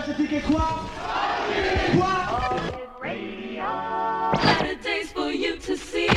[0.00, 0.68] déjà ce ticket quoi
[1.96, 2.30] Quoi
[5.14, 6.08] for you to see.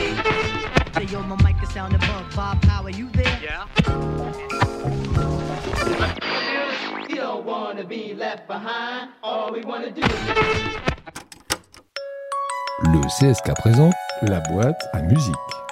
[0.93, 2.35] Say yo, my mic is sound above.
[2.35, 3.39] Bob Power, you there?
[3.41, 3.65] Yeah.
[7.09, 9.09] You don't wanna be left behind.
[9.23, 10.13] All we wanna do is
[12.83, 15.62] Le CSK présente la boîte à musique.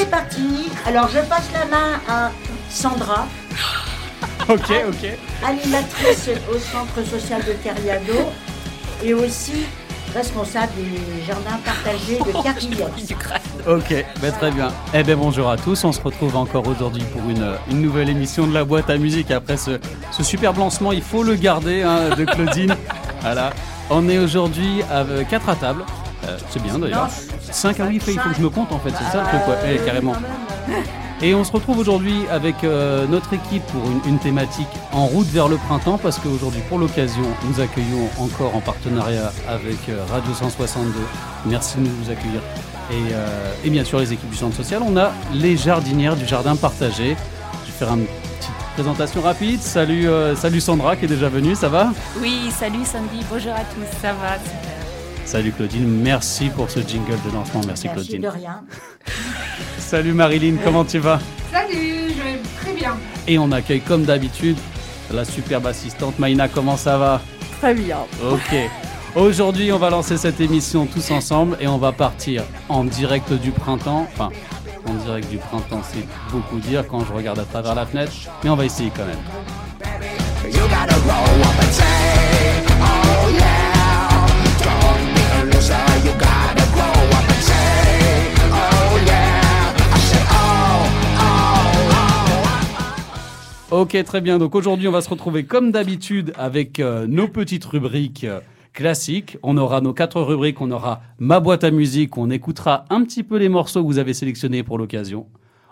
[0.00, 0.70] C'est parti.
[0.86, 2.30] Alors je passe la main à
[2.70, 3.26] Sandra,
[4.48, 5.10] Ok, ok.
[5.46, 8.30] animatrice au centre social de Terriado
[9.04, 9.64] et aussi
[10.14, 12.88] responsable des jardins partagés de Carquillon.
[13.68, 14.68] Ok, bah, très bien.
[14.94, 18.46] Eh ben bonjour à tous, on se retrouve encore aujourd'hui pour une, une nouvelle émission
[18.46, 19.30] de la boîte à musique.
[19.30, 19.78] Après ce,
[20.10, 22.74] ce superbe lancement, il faut le garder hein, de Claudine.
[23.20, 23.52] voilà.
[23.90, 25.84] On est aujourd'hui à 4 à table.
[26.26, 27.08] Euh, c'est bien d'ailleurs.
[27.50, 29.58] 5 à 8 il faut que je me compte en fait, c'est ça le truc,
[29.66, 30.14] Eh, carrément.
[31.22, 35.48] Et on se retrouve aujourd'hui avec euh, notre équipe pour une, thématique en route vers
[35.48, 40.92] le printemps parce qu'aujourd'hui pour l'occasion nous accueillons encore en partenariat avec euh, Radio 162.
[41.46, 42.40] Merci de nous accueillir.
[42.90, 44.82] Et, et bien sûr les équipes du centre social.
[44.84, 47.16] On a les jardinières du jardin partagé.
[47.64, 49.60] Je vais faire une petite présentation rapide.
[49.60, 51.92] Salut, salut Sandra qui est déjà venue, ça va?
[52.20, 54.79] Oui, salut Sandy, bonjour à tous, ça va super.
[55.30, 57.60] Salut Claudine, merci pour ce jingle de lancement.
[57.64, 58.22] Merci, Merci Claudine.
[58.22, 58.64] de rien.
[59.78, 61.20] Salut Marilyn, comment tu vas?
[61.52, 62.96] Salut, je vais très bien.
[63.28, 64.56] Et on accueille comme d'habitude
[65.12, 67.22] la superbe assistante Maïna, comment ça va?
[67.60, 67.98] Très bien.
[68.28, 68.56] Ok.
[69.14, 73.52] Aujourd'hui, on va lancer cette émission tous ensemble et on va partir en direct du
[73.52, 74.08] printemps.
[74.12, 74.30] Enfin,
[74.84, 78.10] en direct du printemps, c'est beaucoup dire quand je regarde à travers la fenêtre,
[78.42, 79.16] mais on va essayer quand même.
[93.70, 94.38] Ok, très bien.
[94.38, 98.40] Donc aujourd'hui, on va se retrouver comme d'habitude avec euh, nos petites rubriques euh,
[98.72, 99.38] classiques.
[99.44, 100.60] On aura nos quatre rubriques.
[100.60, 102.18] On aura ma boîte à musique.
[102.18, 105.26] On écoutera un petit peu les morceaux que vous avez sélectionnés pour l'occasion.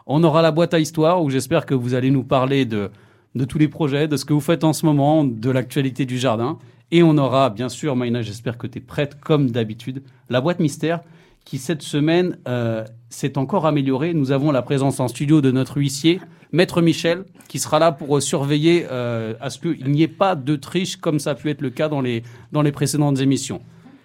[0.06, 2.92] On aura la boîte à histoire où j'espère que vous allez nous parler de,
[3.34, 6.19] de tous les projets, de ce que vous faites en ce moment, de l'actualité du
[6.19, 6.56] jardin.
[6.92, 10.60] Et on aura, bien sûr, Maïna, j'espère que tu es prête comme d'habitude, la boîte
[10.60, 11.00] mystère
[11.48, 14.12] qui cette semaine euh, s'est encore améliorée.
[14.12, 16.20] Nous avons la présence en studio de notre huissier,
[16.53, 20.36] Maître Michel, qui sera là pour euh, surveiller euh, à ce qu'il n'y ait pas
[20.36, 22.22] de triche comme ça a pu être le cas dans les,
[22.53, 23.62] dans les précédentes émissions.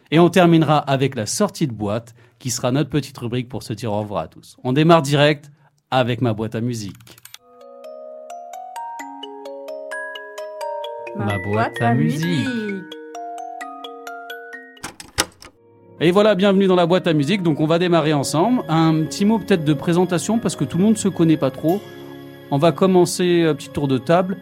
[0.10, 3.74] Et on terminera avec la sortie de boîte, qui sera notre petite rubrique pour se
[3.74, 4.56] dire au revoir à tous.
[4.64, 5.52] On démarre direct
[5.92, 7.18] avec ma boîte à musique.
[11.18, 12.48] Ma boîte à musique.
[16.02, 17.44] Et voilà, bienvenue dans la boîte à musique.
[17.44, 18.64] Donc on va démarrer ensemble.
[18.68, 21.52] Un petit mot peut-être de présentation parce que tout le monde ne se connaît pas
[21.52, 21.80] trop.
[22.50, 24.38] On va commencer un petit tour de table.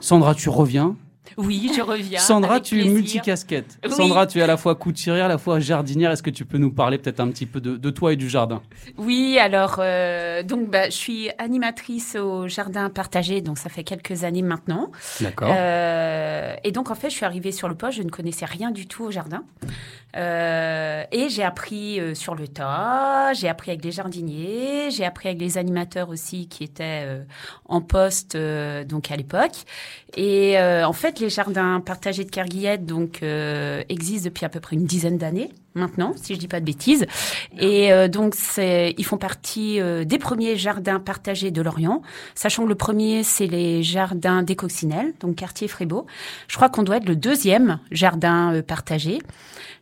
[0.00, 0.96] Sandra, tu reviens.
[1.36, 2.20] Oui, je reviens.
[2.20, 3.78] Sandra, tu es multicasquette.
[3.84, 3.90] Oui.
[3.90, 6.10] Sandra, tu es à la fois couturière, à la fois jardinière.
[6.10, 8.28] Est-ce que tu peux nous parler peut-être un petit peu de, de toi et du
[8.28, 8.62] jardin?
[8.98, 14.24] Oui, alors euh, donc bah, je suis animatrice au jardin partagé, donc ça fait quelques
[14.24, 14.92] années maintenant.
[15.20, 15.50] D'accord.
[15.52, 18.70] Euh, et donc en fait, je suis arrivée sur le poste, je ne connaissais rien
[18.70, 19.44] du tout au jardin.
[20.16, 25.40] Euh, et j'ai appris sur le tas, j'ai appris avec les jardiniers, j'ai appris avec
[25.40, 27.24] les animateurs aussi qui étaient
[27.64, 29.64] en poste donc à l'époque.
[30.16, 34.76] Et en fait, les jardins partagés de Kerguillette donc euh, existent depuis à peu près
[34.76, 37.04] une dizaine d'années maintenant, si je dis pas de bêtises.
[37.58, 42.02] Et euh, donc ils font partie euh, des premiers jardins partagés de Lorient,
[42.34, 46.06] sachant que le premier c'est les jardins des Coccinelles, donc quartier Frébeau.
[46.48, 49.18] Je crois qu'on doit être le deuxième jardin partagé.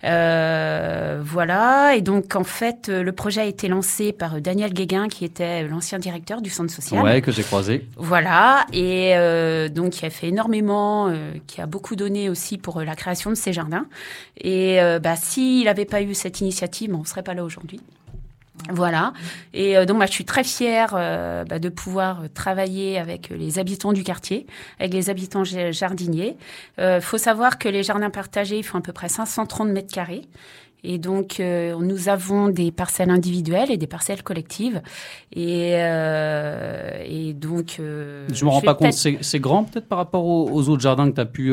[0.04, 1.94] Euh, voilà.
[1.94, 5.24] Et donc en fait, euh, le projet a été lancé par euh, Daniel Guéguin, qui
[5.24, 7.02] était l'ancien directeur du centre social.
[7.02, 7.86] Ouais, que j'ai croisé.
[7.96, 12.80] Voilà, et euh, donc qui a fait énormément, euh, qui a beaucoup donné aussi pour
[12.80, 13.86] la création de ces jardins.
[14.40, 17.80] Et bah, s'il n'avait pas eu cette initiative, on ne serait pas là aujourd'hui.
[18.70, 19.12] Voilà.
[19.54, 23.30] Et euh, donc, moi, je suis très fière euh, bah, de pouvoir euh, travailler avec
[23.30, 24.46] euh, les habitants du quartier,
[24.78, 26.36] avec les habitants ja- jardiniers.
[26.78, 30.22] Il faut savoir que les jardins partagés, ils font à peu près 530 mètres carrés.
[30.84, 34.82] Et donc, euh, nous avons des parcelles individuelles et des parcelles collectives.
[35.32, 37.76] Et, euh, et donc...
[37.78, 40.82] euh, Je me rends pas compte, c'est c'est grand peut-être par rapport aux, aux autres
[40.82, 41.52] jardins que tu as pu,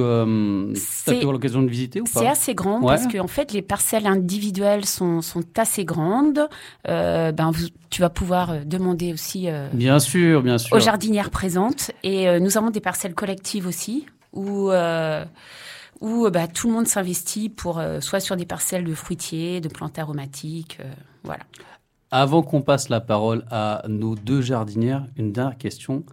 [0.75, 2.87] C'est- avoir l'occasion de visiter ou C'est pas assez grand Ouais.
[2.95, 6.47] parce que en fait les parcelles individuelles sont, sont assez grandes.
[6.85, 10.75] Ben vous- tu vas pouvoir demander aussi Bien sûr, bien sûr.
[10.75, 15.23] aux jardinières présentes et nous avons des parcelles collectives aussi où euh,
[16.01, 19.61] où euh, bah, tout le monde s'investit pour euh, soit sur des parcelles de fruitiers,
[19.61, 20.91] de plantes aromatiques, euh,
[21.23, 21.43] voilà.
[22.11, 26.03] Avant qu'on passe la parole à nos deux jardinières, une dernière question.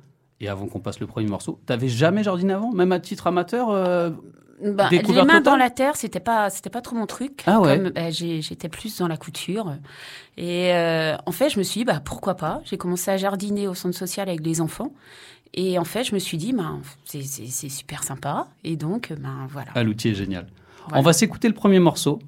[0.40, 3.70] Et avant qu'on passe le premier morceau, t'avais jamais jardiné avant, même à titre amateur
[3.70, 4.10] euh,
[4.62, 7.42] Bah, les mains dans la terre, c'était pas, c'était pas trop mon truc.
[7.46, 7.78] Ah ouais.
[7.78, 9.72] Comme, bah, j'étais plus dans la couture.
[10.36, 10.72] Et
[11.24, 12.60] en fait, je me suis dit, bah, pourquoi pas?
[12.64, 14.92] J'ai commencé à jardiner au centre social avec les enfants.
[15.56, 16.72] Et en fait, je me suis dit, bah,
[17.04, 18.46] c'est- super sympa.
[18.64, 19.68] Et donc, ben voilà.
[19.74, 20.46] Ah, l'outil est génial.
[20.84, 21.00] Voilà.
[21.00, 22.18] On va s'écouter le premier morceau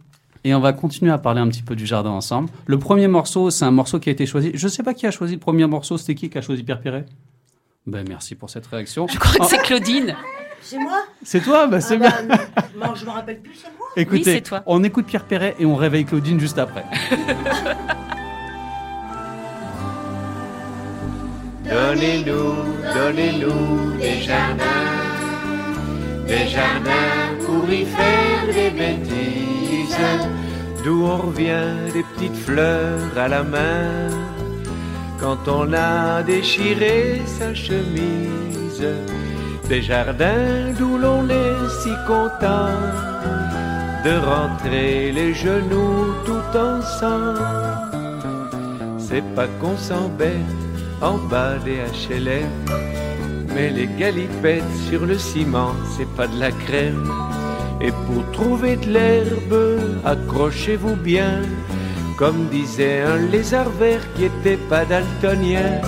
[0.44, 2.48] et on va continuer à parler un petit peu du jardin ensemble.
[2.66, 4.50] Le premier morceau, c'est un morceau qui a été choisi.
[4.54, 5.98] Je ne sais pas qui a choisi le premier morceau.
[5.98, 7.04] C'était qui qui a choisi Pierre Perret
[7.86, 9.06] ben, Merci pour cette réaction.
[9.08, 10.16] Je crois que c'est Claudine.
[10.60, 11.04] C'est moi?
[11.22, 12.36] C'est toi ben, C'est Ah bien.
[12.56, 13.86] bah, non, je me rappelle plus, c'est moi?
[13.96, 14.62] Écoutez, c'est toi.
[14.66, 16.84] on écoute Pierre Perret et on réveille Claudine juste après.
[21.70, 22.54] Donnez-nous,
[22.94, 24.64] donnez-nous des jardins,
[26.26, 29.96] des jardins pour y faire des bêtises.
[30.82, 34.08] D'où on revient des petites fleurs à la main
[35.20, 38.86] quand on a déchiré sa chemise.
[39.68, 42.72] Des jardins d'où l'on est si content
[44.04, 47.44] de rentrer les genoux tout ensemble.
[48.98, 50.67] C'est pas qu'on s'embête
[51.00, 52.48] en bas des HLM,
[53.54, 57.10] mais les galipettes sur le ciment, c'est pas de la crème.
[57.80, 61.42] Et pour trouver de l'herbe, accrochez-vous bien,
[62.16, 65.80] comme disait un lézard vert qui était pas daltonien.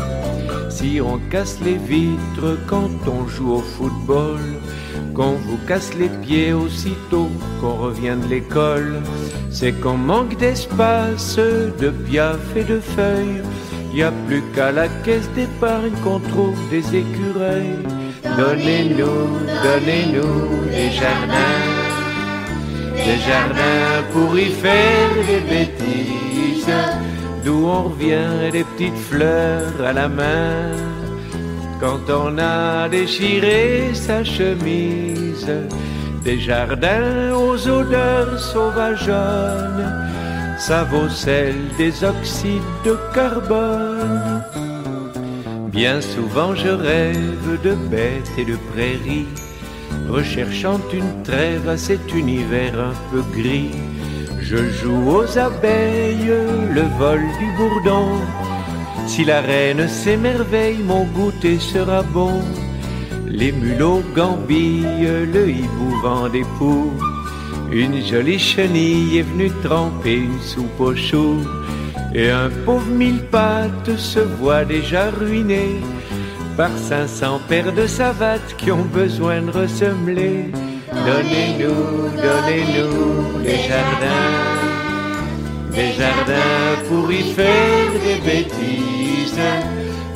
[0.68, 4.40] Si on casse les vitres quand on joue au football,
[5.14, 7.28] qu'on vous casse les pieds aussitôt
[7.60, 9.02] qu'on revient de l'école,
[9.50, 13.42] c'est qu'on manque d'espace, de piaf et de feuilles.
[13.92, 17.82] Y a plus qu'à la caisse d'épargne qu'on trouve des écureuils.
[18.36, 19.28] Donnez-nous,
[19.64, 21.66] donnez-nous des jardins,
[22.94, 26.72] des jardins pour y faire des bêtises,
[27.44, 30.70] d'où on revient des petites fleurs à la main.
[31.80, 35.50] Quand on a déchiré sa chemise,
[36.22, 40.10] des jardins aux odeurs sauvageonnes,
[40.60, 44.44] ça vaut celle des oxydes de carbone.
[45.72, 49.28] Bien souvent je rêve de bêtes et de prairies,
[50.10, 53.70] recherchant une trêve à cet univers un peu gris.
[54.38, 56.34] Je joue aux abeilles
[56.74, 58.08] le vol du bourdon.
[59.06, 62.42] Si la reine s'émerveille, mon goûter sera bon.
[63.26, 66.92] Les mulots gambillent, le hibou vend des poux.
[67.72, 71.40] Une jolie chenille est venue tremper une soupe aux choux.
[72.12, 75.80] Et un pauvre mille pattes se voit déjà ruiné
[76.56, 80.50] par 500 paires de savates qui ont besoin de ressemeler.
[80.92, 84.36] Donnez-nous, donnez-nous des jardins,
[85.70, 89.38] des jardins pour y faire des bêtises,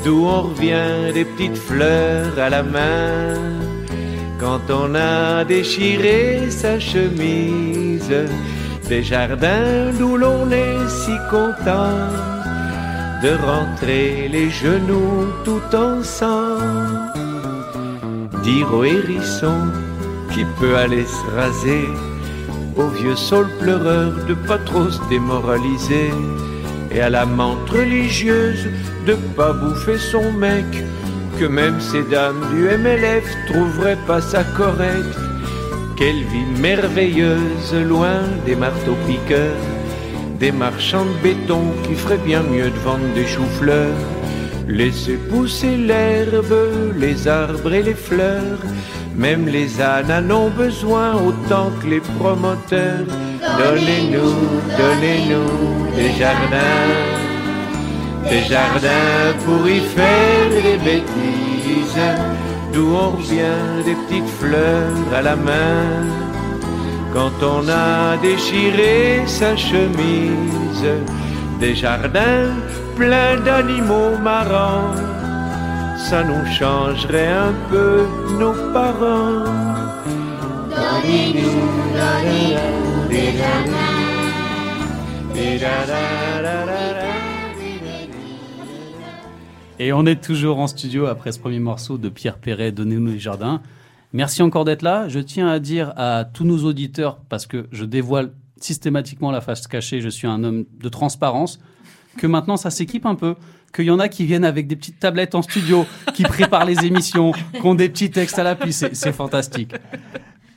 [0.05, 3.64] d'où on revient des petites fleurs à la main.
[4.45, 8.15] Quand on a déchiré sa chemise,
[8.91, 11.97] des jardins d'où l'on est si content
[13.23, 17.11] de rentrer les genoux tout ensemble.
[18.43, 19.61] Dire au hérisson
[20.35, 21.89] qui peut aller se raser,
[22.77, 26.11] au vieux saule pleureur de pas trop se démoraliser,
[26.91, 28.67] et à la menthe religieuse
[29.07, 30.85] de pas bouffer son mec,
[31.39, 35.17] que même ces dames du MLF trouveraient pas ça correct.
[35.97, 39.65] Quelle vie merveilleuse loin des marteaux piqueurs,
[40.39, 43.97] des marchands de béton qui feraient bien mieux de vendre des choux-fleurs.
[44.69, 46.55] Laissez pousser l'herbe,
[46.97, 48.61] les arbres et les fleurs,
[49.17, 53.07] même les ânes en ont besoin autant que les promoteurs.
[53.59, 54.35] Donnez-nous,
[54.79, 57.24] donnez-nous des jardins,
[58.31, 62.11] des jardins pour y faire des bêtises,
[62.73, 65.85] d'où on revient des petites fleurs à la main.
[67.13, 70.87] Quand on a déchiré sa chemise,
[71.61, 72.51] des jardins
[72.97, 74.95] pleins d'animaux marrants,
[75.97, 78.07] ça nous changerait un peu
[78.39, 79.45] nos parents.
[89.81, 93.19] Et on est toujours en studio après ce premier morceau de Pierre Perret, Donnez-nous les
[93.19, 93.61] jardins.
[94.13, 95.09] Merci encore d'être là.
[95.09, 99.67] Je tiens à dire à tous nos auditeurs, parce que je dévoile systématiquement la face
[99.67, 101.59] cachée, je suis un homme de transparence,
[102.17, 103.35] que maintenant ça s'équipe un peu,
[103.75, 106.87] qu'il y en a qui viennent avec des petites tablettes en studio, qui préparent les
[106.87, 108.73] émissions, qui ont des petits textes à l'appui.
[108.73, 109.75] C'est fantastique.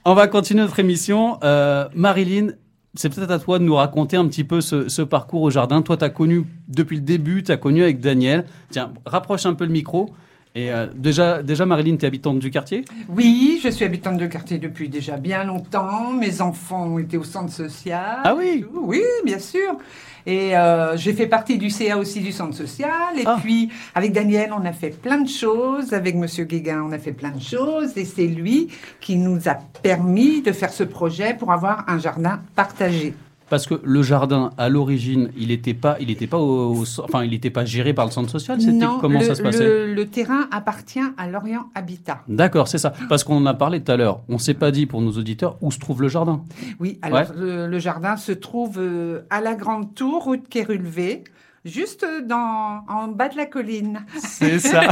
[0.06, 1.40] On va continuer notre émission.
[1.44, 2.50] Euh, Marilyn,
[2.98, 5.82] c'est peut-être à toi de nous raconter un petit peu ce, parcours au jardin.
[5.82, 8.46] Toi, tu as connu depuis le début, tu as connu avec Daniel.
[8.72, 10.10] Tiens, rapproche un peu le micro.
[10.58, 12.84] Et euh, déjà, déjà, Marilyn, tu es habitante du quartier?
[13.10, 16.12] Oui, je suis habitante de quartier depuis déjà bien longtemps.
[16.14, 18.22] Mes enfants ont été au centre social.
[18.24, 18.66] Ah oui?
[18.74, 19.78] Oui, bien sûr.
[20.26, 22.90] Et euh, j'ai fait partie du CA aussi du centre social.
[23.20, 23.38] Et Ah.
[23.40, 25.94] puis, avec Daniel, on a fait plein de choses.
[25.94, 27.96] Avec Monsieur Guéguin, on a fait plein de choses.
[27.96, 32.42] Et c'est lui qui nous a permis de faire ce projet pour avoir un jardin
[32.56, 33.14] partagé.
[33.50, 37.24] Parce que le jardin, à l'origine, il n'était pas, il était pas, au, au- enfin,
[37.24, 38.60] il n'était pas géré par le centre social.
[38.60, 42.24] C'était Non, comment le, ça se passait le, le terrain appartient à Lorient Habitat.
[42.28, 42.92] D'accord, c'est ça.
[43.08, 44.20] Parce qu'on en a parlé tout à l'heure.
[44.28, 46.44] On s'est pas dit pour nos auditeurs où se trouve le jardin.
[46.82, 47.26] Oui, alors Ouais.
[47.38, 51.24] le, le jardin se trouve euh, à la Grande Tour, rue de Quérulvé,
[51.64, 54.06] juste dans, en bas de la colline.
[54.20, 54.82] C'est ça.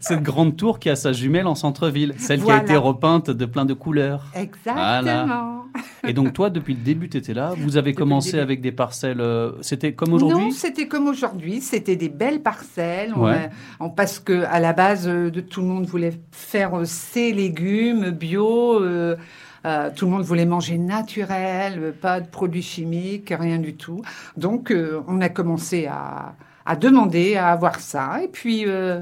[0.00, 3.44] Cette grande tour qui a sa jumelle en centre-ville, celle qui a été repeinte de
[3.46, 4.24] plein de couleurs.
[4.34, 5.64] Exactement.
[6.06, 7.52] Et donc toi, depuis le début, tu étais là.
[7.56, 9.20] Vous avez Depuis commencé avec des parcelles.
[9.20, 11.60] euh, C'était comme Non, aujourd'hui c'était comme aujourd'hui.
[11.60, 13.12] C'était des belles parcelles.
[13.16, 13.32] On Ouais.
[13.34, 13.50] a-
[13.84, 17.32] on- parce que à la base, euh, de, tout le monde voulait faire euh, ses
[17.32, 18.82] légumes bio.
[18.82, 19.16] euh,
[19.66, 24.02] euh, tout le monde voulait manger naturel, euh, pas de produits chimiques, rien du tout.
[24.36, 28.22] Donc, euh, on a commencé à, à demander à avoir ça.
[28.22, 29.00] Et puis, euh,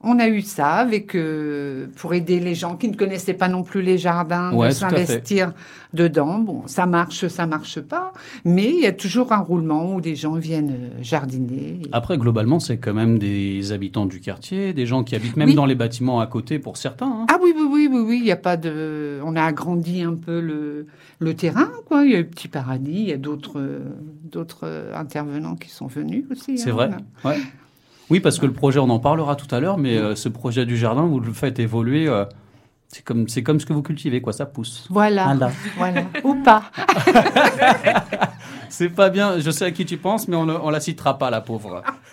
[0.00, 3.62] on a eu ça avec euh, pour aider les gens qui ne connaissaient pas non
[3.64, 5.52] plus les jardins Ouais, de s'investir
[5.92, 6.38] dedans.
[6.38, 8.12] Bon, ça marche, ça marche pas,
[8.44, 11.80] mais il y a toujours un roulement où des gens viennent euh, jardiner.
[11.92, 15.54] Après, globalement, c'est quand même des habitants du quartier, des gens qui habitent même Oui.
[15.56, 17.06] dans les bâtiments à côté pour certains.
[17.06, 17.26] hein.
[17.28, 19.20] Ah oui, oui, oui, oui, oui, il y a pas de.
[19.24, 20.86] On a agrandi un peu le,
[21.18, 22.04] le terrain, quoi.
[22.04, 23.80] Il y a eu Petit Paradis, il y a d'autres euh,
[24.30, 26.58] d'autres euh, intervenants qui sont venus aussi.
[26.58, 26.74] C'est hein.
[26.74, 26.90] vrai.
[27.24, 27.38] Ouais.
[28.10, 30.64] Oui, parce que le projet, on en parlera tout à l'heure, mais euh, ce projet
[30.66, 32.08] du jardin, vous le faites évoluer.
[32.08, 32.24] euh,
[32.88, 34.32] c'est comme, c'est comme ce que vous cultivez, quoi.
[34.32, 34.86] Ça pousse.
[34.90, 35.50] Voilà, Voilà.
[35.76, 36.62] voilà, ou pas.
[38.70, 39.40] C'est pas bien.
[39.40, 41.82] Je sais à qui tu penses, mais on, ne- on la citera pas, la pauvre.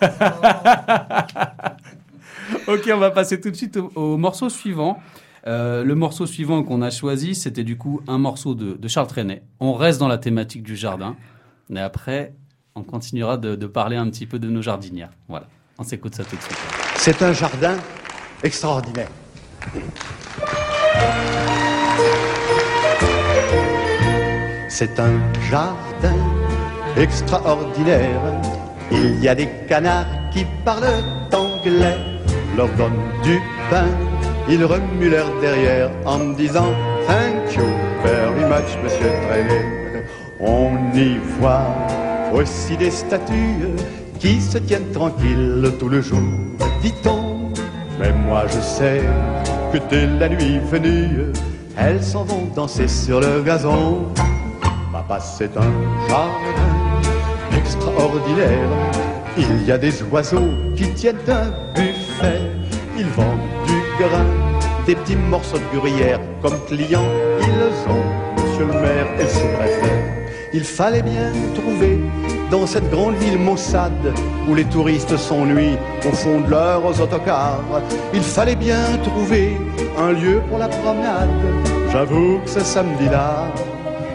[2.66, 4.98] ok, on va passer tout de suite au, au morceau suivant.
[5.46, 9.06] Euh, le morceau suivant qu'on a choisi, c'était du coup un morceau de, de Charles
[9.06, 9.42] Trenet.
[9.60, 11.14] On reste dans la thématique du jardin,
[11.68, 12.34] mais après,
[12.74, 15.10] on continuera de, de parler un petit peu de nos jardinières.
[15.28, 15.46] Voilà,
[15.78, 16.58] on s'écoute ça tout de suite.
[16.96, 17.76] C'est un jardin
[18.42, 19.08] extraordinaire.
[24.68, 25.12] C'est un
[25.50, 26.16] jardin
[26.96, 28.20] extraordinaire.
[28.90, 30.84] Il y a des canards qui parlent
[31.32, 31.96] anglais.
[32.56, 33.88] Leur donne du pain,
[34.48, 36.72] ils remuent leur derrière en disant
[37.06, 37.66] Thank you
[38.02, 40.06] very much, monsieur Trenet.
[40.40, 41.68] On y voit
[42.32, 43.74] aussi des statues
[44.18, 46.20] qui se tiennent tranquilles tout le jour,
[46.82, 47.50] dit-on.
[47.98, 49.00] Mais moi je sais
[49.72, 51.32] que dès la nuit venue,
[51.76, 54.08] elles s'en vont danser sur le gazon.
[54.92, 55.72] Papa, c'est un
[56.08, 58.68] jardin extraordinaire.
[59.36, 62.40] Il y a des oiseaux qui tiennent un buffet.
[62.98, 64.26] Ils vendent du grain,
[64.86, 66.20] des petits morceaux de gruyère.
[66.40, 69.96] Comme clients, ils ont monsieur le maire et le sous-préfet.
[70.54, 71.98] Il fallait bien trouver
[72.50, 74.14] dans cette grande ville maussade
[74.48, 77.60] où les touristes s'ennuient au fond de leurs autocars.
[78.14, 79.56] Il fallait bien trouver
[79.98, 81.28] un lieu pour la promenade.
[81.90, 83.46] J'avoue que ce samedi-là,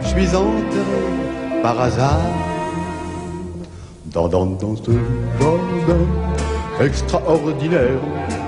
[0.01, 2.19] je suis enterré par hasard
[4.05, 4.91] dans, dans, dans ce
[5.39, 6.05] jardin
[6.79, 7.99] extraordinaire,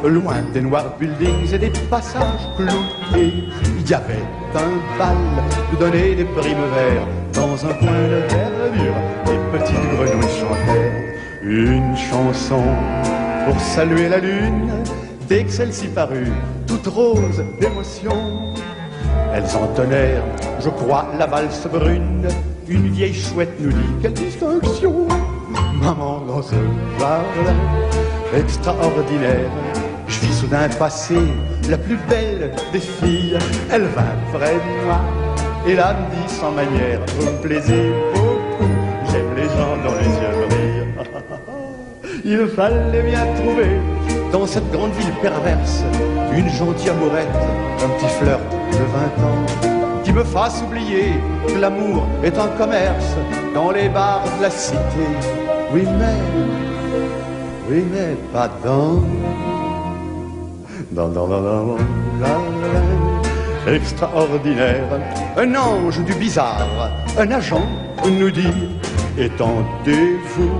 [0.03, 3.33] loin des noirs buildings et des passages cloués.
[3.79, 4.23] Il y avait
[4.55, 5.17] un bal
[5.71, 8.95] où donner des primes verts dans un coin de verdure.
[9.22, 9.22] Les
[9.53, 12.63] petites grenouilles chantaient une chanson
[13.45, 14.71] pour saluer la lune.
[15.29, 16.33] Dès que celle-ci parut,
[16.65, 18.55] toute rose d'émotion,
[19.31, 20.23] elles entonnèrent,
[20.59, 22.27] je crois, la valse brune.
[22.67, 25.07] Une vieille chouette nous dit quelle distinction.
[25.79, 26.55] Maman dans ce
[26.99, 27.59] jardin
[28.35, 29.51] extraordinaire,
[30.07, 31.27] je vis soudain passer
[31.69, 33.37] la plus belle des filles.
[33.71, 34.99] Elle vint près de moi
[35.67, 38.22] et là me dit sans manière, vous me
[39.83, 40.83] dont les yeux brillent.
[42.25, 43.79] Il fallait bien trouver
[44.31, 45.83] dans cette grande ville perverse
[46.35, 47.27] une gentille amourette,
[47.83, 48.39] un petit flirt
[48.71, 51.13] de 20 ans qui me fasse oublier
[51.47, 53.15] que l'amour est un commerce
[53.53, 54.77] dans les bars de la cité.
[55.73, 56.15] Oui mais,
[57.69, 59.01] oui mais pas dans,
[60.91, 61.77] dans, dans, dans, dans
[62.19, 63.03] jardin
[63.67, 64.83] extraordinaire.
[65.37, 66.67] Un ange du bizarre,
[67.17, 67.61] un agent
[68.05, 68.72] nous dit,
[69.17, 70.51] étendez-vous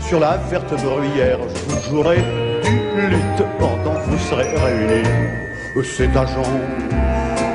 [0.00, 2.18] sur la verte bruyère, je vous jouerai
[2.62, 5.08] du lutte pendant que vous serez réunis.
[5.84, 6.42] Cet agent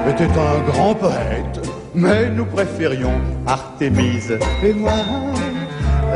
[0.08, 4.94] était un grand poète, mais nous préférions Artémise et moi.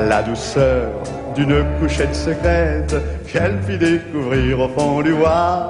[0.07, 0.91] La douceur
[1.35, 2.95] d'une couchette secrète
[3.31, 5.69] qu'elle fit découvrir au fond du bois.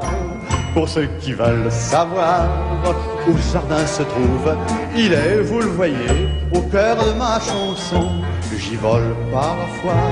[0.74, 2.50] Pour ceux qui veulent savoir
[3.28, 4.56] où le jardin se trouve,
[4.96, 8.10] il est, vous le voyez, au cœur de ma chanson.
[8.58, 10.10] J'y vole parfois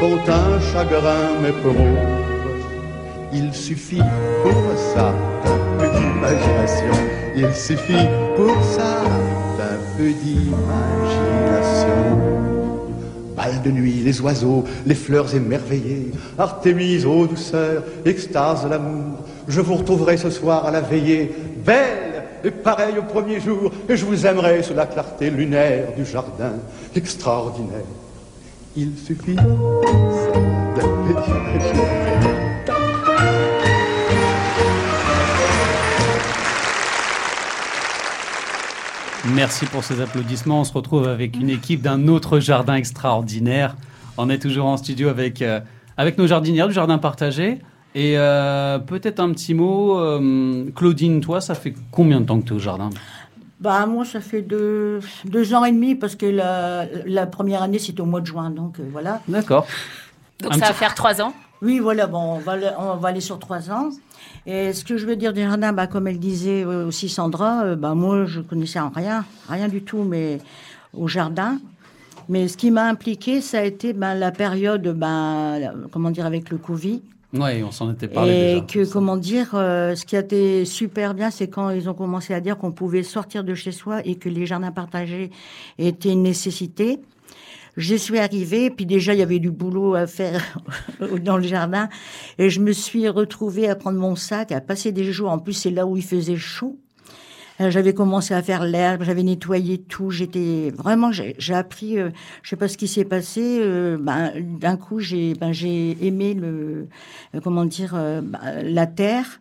[0.00, 1.98] quand un chagrin m'éprouve.
[3.32, 4.02] Il suffit
[4.42, 6.94] pour ça d'un peu d'imagination.
[7.36, 9.02] Il suffit pour ça
[9.58, 12.02] d'un peu d'imagination.
[13.36, 19.18] Bal de nuit, les oiseaux, les fleurs émerveillées, Artémise aux douceurs, extase de l'amour.
[19.48, 21.34] Je vous retrouverai ce soir à la veillée,
[21.64, 22.11] belle
[22.44, 26.54] et pareille au premier jour, et je vous aimerai sous la clarté lunaire du jardin
[26.94, 27.84] extraordinaire.
[28.76, 29.36] Il suffit.
[39.34, 40.60] Merci pour ces applaudissements.
[40.60, 43.76] On se retrouve avec une équipe d'un autre jardin extraordinaire.
[44.18, 45.60] On est toujours en studio avec, euh,
[45.96, 47.58] avec nos jardinières du jardin partagé.
[47.94, 52.46] Et euh, peut-être un petit mot, euh, Claudine, toi, ça fait combien de temps que
[52.46, 52.88] tu es au jardin?
[53.60, 57.78] Bah, moi, ça fait deux, deux ans et demi parce que la, la première année,
[57.78, 58.50] c'était au mois de juin.
[58.50, 59.20] Donc, euh, voilà.
[59.28, 59.66] D'accord.
[60.40, 61.34] Donc Un ça va faire trois ans?
[61.60, 63.90] Oui, voilà, bon, on va, on va aller sur trois ans.
[64.46, 67.94] Et ce que je veux dire des jardins, bah, comme elle disait aussi Sandra, bah,
[67.94, 70.38] moi, je connaissais en rien, rien du tout, mais
[70.94, 71.58] au jardin.
[72.28, 76.50] Mais ce qui m'a impliqué, ça a été ben, la période, ben, comment dire, avec
[76.50, 77.02] le Covid.
[77.32, 78.66] Oui, on s'en était parlé Et déjà.
[78.66, 82.34] que, comment dire, euh, ce qui a été super bien, c'est quand ils ont commencé
[82.34, 85.30] à dire qu'on pouvait sortir de chez soi et que les jardins partagés
[85.78, 87.00] étaient une nécessité.
[87.78, 90.60] Je suis arrivée, puis déjà il y avait du boulot à faire
[91.22, 91.88] dans le jardin,
[92.38, 95.30] et je me suis retrouvée à prendre mon sac, à passer des jours.
[95.30, 96.78] En plus, c'est là où il faisait chaud.
[97.60, 100.10] Euh, J'avais commencé à faire l'herbe, j'avais nettoyé tout.
[100.10, 101.98] J'étais vraiment, j'ai appris.
[101.98, 102.10] euh,
[102.42, 103.58] je sais pas ce qui s'est passé.
[103.60, 106.88] euh, ben, d'un coup, j'ai, ben, j'ai aimé le,
[107.34, 109.40] euh, comment dire, euh, ben, la terre.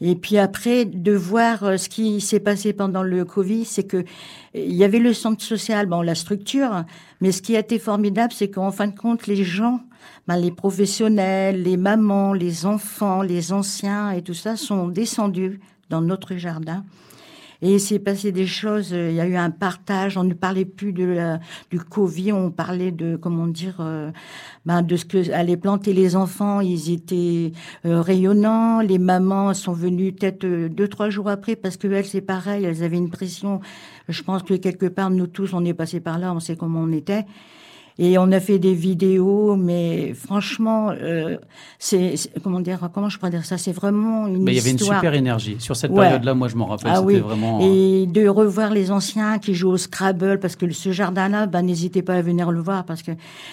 [0.00, 4.04] Et puis après, de voir ce qui s'est passé pendant le Covid, c'est que
[4.54, 6.84] il y avait le centre social, bon, la structure,
[7.20, 9.80] mais ce qui a été formidable, c'est qu'en fin de compte, les gens,
[10.26, 16.00] ben, les professionnels, les mamans, les enfants, les anciens et tout ça sont descendus dans
[16.02, 16.84] notre jardin.
[17.62, 20.34] Et il s'est passé des choses, euh, il y a eu un partage, on ne
[20.34, 21.40] parlait plus de la,
[21.70, 24.10] du Covid, on parlait de, comment dire, euh,
[24.66, 27.52] ben, de ce que allaient planter les enfants, ils étaient
[27.86, 32.20] euh, rayonnants, les mamans sont venues peut-être deux, trois jours après, parce que elles, c'est
[32.20, 33.60] pareil, elles avaient une pression,
[34.08, 36.80] je pense que quelque part, nous tous, on est passés par là, on sait comment
[36.80, 37.24] on était.
[37.96, 41.36] Et on a fait des vidéos, mais franchement, euh,
[41.78, 44.72] c'est comment dire, comment je pourrais dire ça, c'est vraiment une Mais il y avait
[44.72, 45.56] une super énergie.
[45.60, 46.00] Sur cette Ouais.
[46.00, 47.18] période-là, moi, je m'en rappelle, Ah c'était oui.
[47.20, 47.60] vraiment...
[47.62, 51.62] euh, Et de revoir les anciens qui jouent au Scrabble, parce que ce jardin-là, bah,
[51.62, 53.12] n'hésitez pas à venir le voir, parce que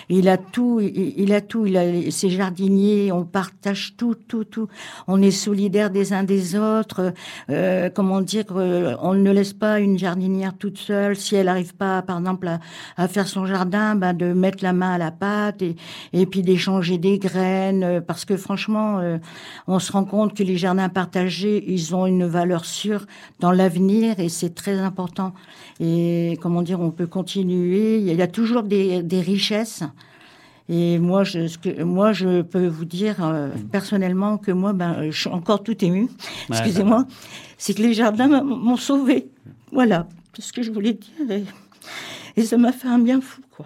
[0.09, 4.43] il a tout, il, il a tout, il a ses jardiniers, on partage tout, tout,
[4.45, 4.67] tout.
[5.07, 7.13] On est solidaires des uns des autres.
[7.51, 11.15] Euh, comment dire, euh, on ne laisse pas une jardinière toute seule.
[11.15, 12.59] Si elle n'arrive pas, par exemple, à,
[12.97, 15.75] à faire son jardin, bah, de mettre la main à la pâte et,
[16.13, 19.17] et puis d'échanger des graines, euh, parce que franchement, euh,
[19.67, 23.05] on se rend compte que les jardins partagés, ils ont une valeur sûre
[23.39, 25.33] dans l'avenir et c'est très important.
[25.79, 27.97] Et comment dire, on peut continuer.
[27.97, 29.83] Il y a, toujours des, des richesses.
[30.69, 35.11] Et moi, je, ce que, moi, je peux vous dire euh, personnellement que moi, ben,
[35.11, 35.75] je suis encore tout.
[35.81, 36.07] Ouais,
[36.49, 37.05] Excusez-moi.
[37.57, 39.29] C'est que les jardins m'ont sauvé.
[39.71, 41.29] Voilà, c'est ce que je voulais dire.
[41.29, 43.65] Et, et ça m'a fait un bien fou, quoi.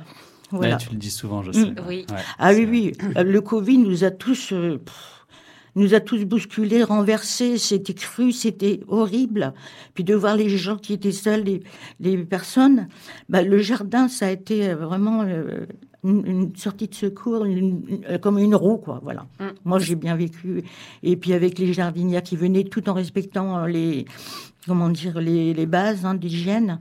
[0.52, 0.76] Voilà.
[0.76, 1.74] ouais, tu le dis souvent, je sais.
[1.88, 2.06] Oui.
[2.10, 2.92] Ouais, Ah oui, oui.
[3.18, 5.26] Euh, Le Covid nous a tous, euh, pff,
[5.76, 7.58] nous a tous bousculés, renversés.
[7.58, 9.54] C'était cru, c'était horrible.
[9.94, 11.64] Puis de voir les gens qui étaient seuls, les,
[12.00, 12.88] les personnes.
[13.28, 15.66] Bah, le jardin, ça a été euh, vraiment euh,
[16.04, 19.00] une, une sortie de secours, une- une- comme une roue, quoi.
[19.04, 19.26] Voilà.
[19.40, 19.46] Mm.
[19.66, 20.64] Moi, j'ai bien vécu.
[21.04, 24.06] Et puis avec les jardinières qui venaient, tout en respectant les,
[24.68, 26.80] comment dire, les, les bases hein, d'hygiène.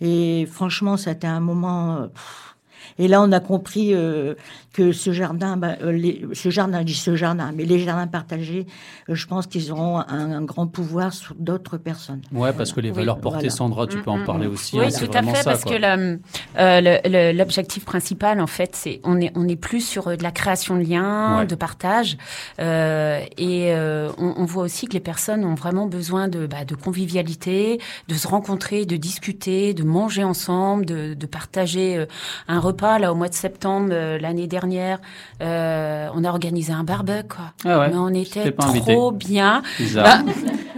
[0.00, 1.96] Et franchement, ça a été un moment.
[1.96, 2.49] euh, pff,
[2.98, 4.34] et là, on a compris euh,
[4.72, 8.06] que ce jardin, bah, euh, les- ce jardin, je dis ce jardin, mais les jardins
[8.06, 8.66] partagés,
[9.08, 12.22] euh, je pense qu'ils auront un, un grand pouvoir sur d'autres personnes.
[12.32, 13.50] Ouais, parce que les Oui, valeurs portées, voilà.
[13.50, 14.52] Sandra, tu peux en Mm, mm, parler mm.
[14.52, 14.78] aussi.
[14.78, 15.78] Oui, hein, tout à fait, ça, parce quoi.
[15.78, 16.18] que
[16.58, 20.76] euh, l'objectif principal, en fait, c'est on est on est plus sur de la création
[20.76, 21.46] de liens, Ouais.
[21.46, 22.16] de partage,
[22.60, 26.64] euh, et euh, on, on voit aussi que les personnes ont vraiment besoin de bah,
[26.64, 32.04] de convivialité, de se rencontrer, de discuter, de manger ensemble, de, de partager
[32.48, 32.79] un repas.
[32.82, 34.98] Là, au mois de septembre euh, l'année dernière,
[35.42, 37.52] euh, on a organisé un barbecue, quoi.
[37.64, 38.92] Ah ouais, Mais on était pas invité.
[38.94, 39.62] trop bien.
[39.94, 40.20] Bah,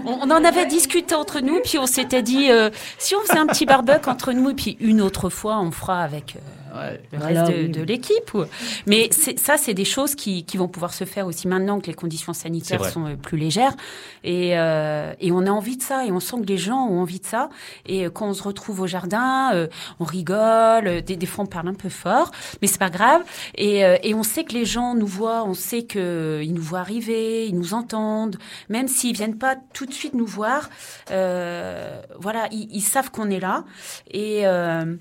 [0.05, 3.38] On, on en avait discuté entre nous, puis on s'était dit, euh, si on faisait
[3.38, 6.37] un petit barbecue entre nous, et puis une autre fois, on fera avec
[6.74, 7.00] Ouais.
[7.12, 7.68] le Voilà, reste de, oui.
[7.70, 8.35] de l'équipe.
[8.35, 8.44] ou-
[8.87, 11.87] Mais c'est- ça, c'est des choses qui, qui vont pouvoir se faire aussi maintenant que
[11.88, 13.74] les conditions sanitaires sont euh, plus légères.
[14.24, 17.00] Et, euh, et on a envie de ça, et on sent que les gens ont
[17.00, 17.50] envie de ça.
[17.87, 19.66] Et euh, quand on se retrouve au jardin, euh,
[20.00, 22.30] on rigole, euh, des, des fois on parle un peu fort,
[22.61, 23.22] mais c'est pas grave.
[23.56, 26.80] Et, euh, et on sait que les gens nous voient, on sait qu'ils nous voient
[26.80, 28.37] arriver, ils nous entendent,
[28.68, 30.70] même s'ils viennent pas tout de suite nous voir.
[31.11, 33.64] euh, voilà, ils, ils savent qu'on est là.
[34.11, 34.96] Et euh,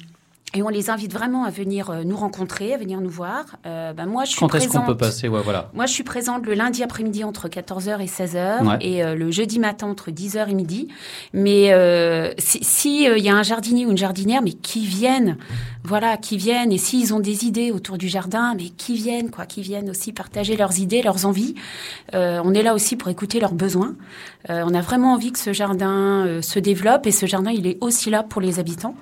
[0.54, 3.46] et on les invite vraiment à venir euh, nous rencontrer, à venir nous voir.
[3.66, 5.28] Euh, ben moi, je suis Quand est-ce qu'on peut passer?
[5.30, 5.70] Ouais, voilà.
[5.74, 8.78] Moi, je suis présente le lundi après-midi entre 14h et 16h Ouais.
[8.82, 10.90] et euh, le jeudi matin entre 10h et midi.
[11.34, 15.38] Mais euh, si si, euh, y a un jardinier ou une jardinière, mais qui viennent,
[15.84, 16.72] voilà, qui viennent.
[16.74, 20.12] Et s'ils ont des idées autour du jardin, mais qui viennent, quoi, qui viennent aussi
[20.12, 21.56] partager leurs idées, leurs envies.
[22.14, 23.96] Euh, on est là aussi pour écouter leurs besoins.
[24.50, 27.78] Euh, on a vraiment envie que ce jardin se développe et ce jardin, il est
[27.82, 28.96] aussi là pour les habitants.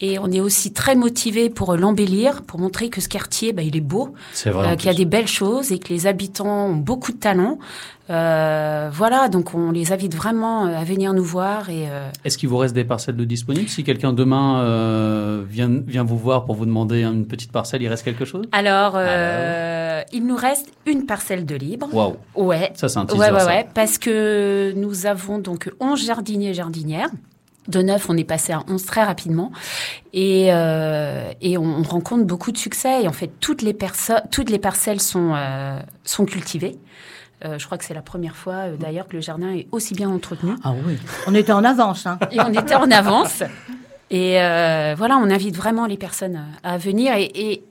[0.00, 3.62] Et on est aussi très motivé pour euh, l'embellir, pour montrer que ce quartier, bah,
[3.62, 4.14] il est beau,
[4.46, 7.58] euh, qu'il y a des belles choses et que les habitants ont beaucoup de talent.
[8.08, 12.48] Euh, voilà, donc on les invite vraiment à venir nous voir et euh, Est-ce qu'il
[12.48, 13.68] vous reste des parcelles de disponibles?
[13.68, 17.88] Si quelqu'un demain euh, vient, vient vous voir pour vous demander une petite parcelle, il
[17.88, 18.46] reste quelque chose?
[18.50, 18.98] Alors
[20.12, 21.86] il nous reste une parcelle de libre.
[21.92, 23.20] Waouh, Ouais, ça c'est un teaser.
[23.20, 23.46] ouais, ouais, ça.
[23.46, 27.10] ouais, parce que nous avons donc 11 jardiniers et jardinières.
[27.68, 29.52] De 9, on est passé à 11 très rapidement.
[30.12, 33.02] Et, euh, et on, on rencontre beaucoup de succès.
[33.04, 33.76] Et en fait, toutes les,
[34.30, 36.78] toutes les parcelles sont, euh, sont cultivées.
[37.44, 39.94] Euh, je crois que c'est la première fois, euh, d'ailleurs, que le jardin est aussi
[39.94, 40.52] bien entretenu.
[40.62, 40.98] Ah oui.
[41.26, 42.06] On était en avance.
[42.06, 42.18] Hein.
[42.30, 43.42] Et on était en avance.
[44.10, 47.14] Et euh, voilà, on invite vraiment les personnes à venir.
[47.14, 47.64] Et, et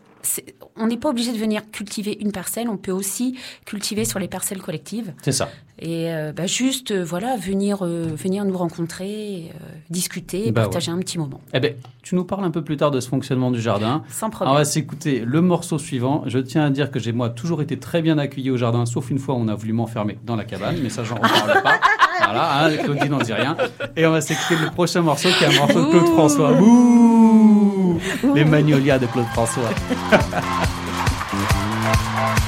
[0.75, 4.27] on n'est pas obligé de venir cultiver une parcelle, on peut aussi cultiver sur les
[4.27, 5.13] parcelles collectives.
[5.21, 5.49] C'est ça.
[5.82, 9.49] Et euh, bah, juste, euh, voilà, venir, euh, venir nous rencontrer,
[9.89, 11.39] discuter, Bah partager un petit moment.
[11.53, 14.03] Eh ben, tu nous parles un peu plus tard de ce fonctionnement du jardin.
[14.10, 14.55] Sans On problème.
[14.55, 16.23] va s'écouter le morceau suivant.
[16.25, 19.10] Je tiens à dire que j'ai moi toujours été très bien accueilli au jardin, sauf
[19.10, 21.79] une fois on a voulu m'enfermer dans la cabane, mais ça j'en reparle pas.
[22.21, 23.55] Voilà, hein, Claudie n'en dit rien.
[23.95, 26.51] Et on va s'écouter le prochain morceau qui est un morceau de Claude François.
[26.51, 27.59] Bouh
[28.35, 29.69] Les magnolias de Claude François.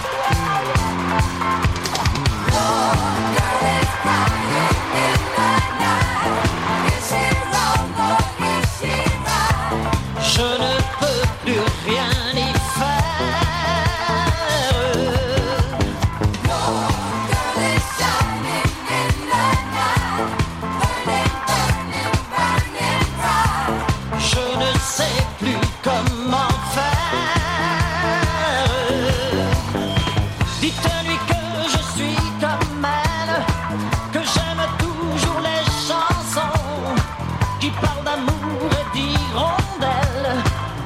[37.61, 40.33] qui parlent d'amour et d'hirondelles,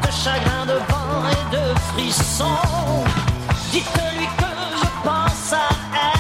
[0.03, 3.05] de chagrin, de vent et de frissons.
[3.71, 5.69] Dites-lui que je pense à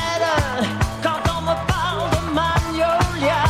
[0.07, 0.67] elle
[1.03, 3.43] quand on me parle de Magnolia,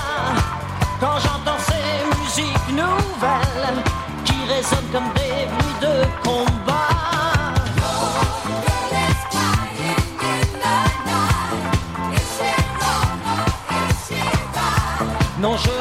[0.99, 3.83] quand j'entends ces musiques nouvelles
[4.25, 5.95] qui résonnent comme des bruits de
[6.27, 6.55] combat.
[15.39, 15.74] Non, je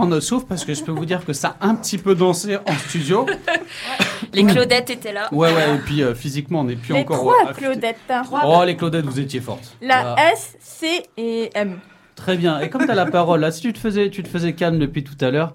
[0.00, 1.98] on reprend notre souffle parce que je peux vous dire que ça a un petit
[1.98, 3.26] peu dansé en studio.
[4.32, 5.28] Les Claudettes étaient là.
[5.32, 7.16] Ouais, ouais, et puis euh, physiquement, on n'est plus Les encore.
[7.18, 7.96] trois au- Claudettes.
[8.44, 9.76] Oh, les Claudettes, vous étiez fortes.
[9.82, 11.78] La Ah, S, C et M.
[12.14, 12.60] Très bien.
[12.60, 14.78] Et comme tu as la parole, là, si tu te faisais, tu te faisais calme
[14.78, 15.52] depuis tout à l'heure,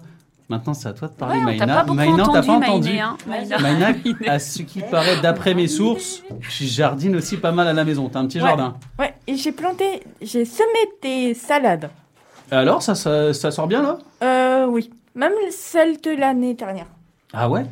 [0.48, 1.84] maintenant c'est à toi de parler, Ouais, Maïna.
[1.84, 2.98] Maïna, t'as pas entendu.
[2.98, 3.16] hein.
[3.26, 3.58] Maïna.
[3.60, 3.88] Maïna,
[4.26, 8.08] à ce qui paraît, d'après mes sources, je jardine aussi pas mal à la maison.
[8.08, 8.48] T'as un petit Ouais.
[8.48, 8.76] jardin.
[8.98, 10.68] Ouais, et j'ai planté, j'ai semé
[11.02, 11.90] des salades.
[12.50, 13.98] Et alors, ça, ça, ça sort bien là?
[14.22, 14.90] Euh, oui.
[15.14, 16.86] Même celle de l'année dernière.
[17.32, 17.64] Ah ouais?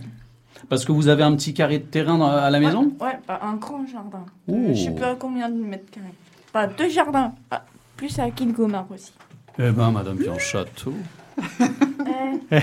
[0.68, 2.92] Parce que vous avez un petit carré de terrain dans- à la maison?
[3.00, 4.24] Ouais, bah, un grand jardin.
[4.50, 6.06] Euh, je sais pas combien de mètres carrés.
[6.52, 7.32] Bah, deux jardins.
[7.50, 7.62] Ah,
[7.96, 9.12] plus à Kilgomar aussi.
[9.58, 10.94] Eh ben, Madame Pianchâteau.
[11.38, 12.60] Euh,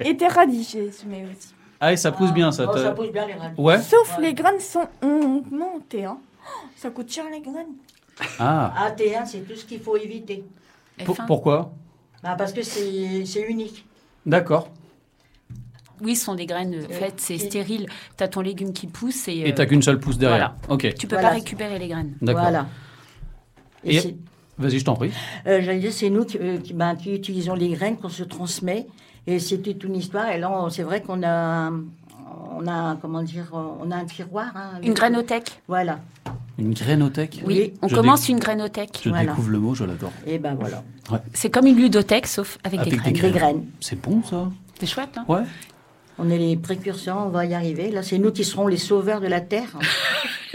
[0.00, 1.52] et des radis, j'ai semé aussi.
[1.80, 2.66] ah, et ça pousse bien, ça.
[2.68, 3.60] Oh, te- ça pousse bien les radis.
[3.60, 4.86] Ouais Sauf les graines sont
[5.50, 6.04] montées.
[6.04, 6.18] Hein.
[6.44, 7.74] Oh, ça coûte cher les graines.
[8.38, 10.44] Ah, AT1, c'est tout ce qu'il faut éviter.
[11.04, 11.26] Pour- F1.
[11.26, 11.72] pourquoi
[12.22, 13.84] Bah, parce que c'est unique.
[14.24, 14.68] D'accord.
[16.02, 17.86] Oui, ce sont des graines euh, faites, c'est Et- stérile.
[18.18, 20.54] Tu as ton légume qui pousse et, Et euh, t'as qu'une seule pousse derrière.
[20.68, 21.28] Ok, tu peux Voilà.
[21.30, 22.14] pas récupérer les graines.
[22.20, 22.42] d'accord.
[22.42, 22.66] Voilà.
[23.84, 24.16] Et, Et-
[24.58, 25.10] Vas-y, je t'en prie.
[25.46, 28.24] euh, j'allais dire, c'est nous qui, euh, qui, ben, qui utilisons les graines qu'on se
[28.24, 28.86] transmet.
[29.26, 30.28] Et c'est toute une histoire.
[30.30, 34.52] Et là, c'est vrai qu'on a, on a, comment dire, on a un tiroir.
[34.54, 35.60] hein, Une grainothèque.
[35.68, 35.98] Voilà.
[36.58, 39.00] Une grainothèque Oui, on Je commence une grainothèque.
[39.04, 39.26] Je Voilà.
[39.30, 40.12] découvre le mot, je l'adore.
[40.26, 40.82] Et ben voilà.
[41.34, 43.32] C'est comme une ludothèque, sauf avec, Avec des des graines.
[43.32, 43.64] Des graines.
[43.80, 44.48] C'est bon, ça
[44.80, 45.42] C'est chouette, hein Ouais.
[46.18, 47.90] On est les précurseurs, on va y arriver.
[47.90, 49.68] Là, c'est nous qui serons les sauveurs de la Terre.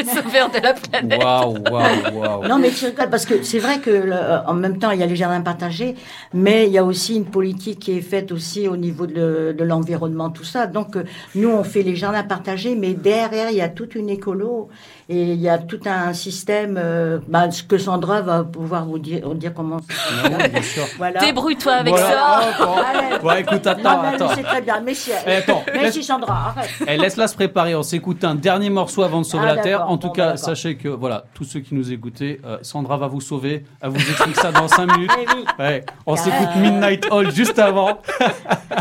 [0.04, 1.22] Sauveur de la planète.
[1.22, 2.48] Waouh, waouh, waouh.
[2.48, 5.00] Non, mais tu rigoles, parce que c'est vrai que le- euh, en même temps, il
[5.00, 5.94] y a les jardins partagés,
[6.34, 9.64] mais il y a aussi une politique qui est faite aussi au niveau de, de
[9.64, 10.66] l'environnement, tout ça.
[10.66, 11.04] Donc, euh,
[11.36, 14.70] nous, on fait les jardins partagés, mais derrière, il y a toute une écolo
[15.12, 16.78] et il y a tout un système.
[16.82, 19.78] euh, bah, ce que Sandra va pouvoir vous dire, vous dire comment.
[19.80, 20.50] ça se Non, passe.
[20.52, 20.84] bien sûr.
[20.98, 21.20] voilà.
[21.20, 22.10] Débrouille-toi avec Voilà.
[22.10, 22.42] ça.
[22.62, 22.74] Oh, bon.
[22.82, 23.24] Allez.
[23.24, 24.30] Ouais, écoute, attends, Non, mais attends.
[24.30, 24.80] le sait très bien.
[24.80, 25.12] Merci.
[25.28, 26.54] Eh, attends, Merci laisse- Sandra.
[26.56, 26.70] Arrête.
[26.88, 27.76] Eh, laisse-la se préparer.
[27.76, 29.90] On s'écoute un dernier morceau avant de sauver Ah, la Terre.
[29.90, 33.08] En tout Bon, cas, sachez que, voilà, tous ceux qui nous écoutaient, euh, Sandra va
[33.08, 33.66] vous sauver.
[33.82, 35.12] Elle vous explique ça dans 5 minutes.
[35.20, 35.46] Eh oui.
[35.60, 35.86] Ouais.
[36.06, 38.00] On s'écoute Midnight Hall juste avant.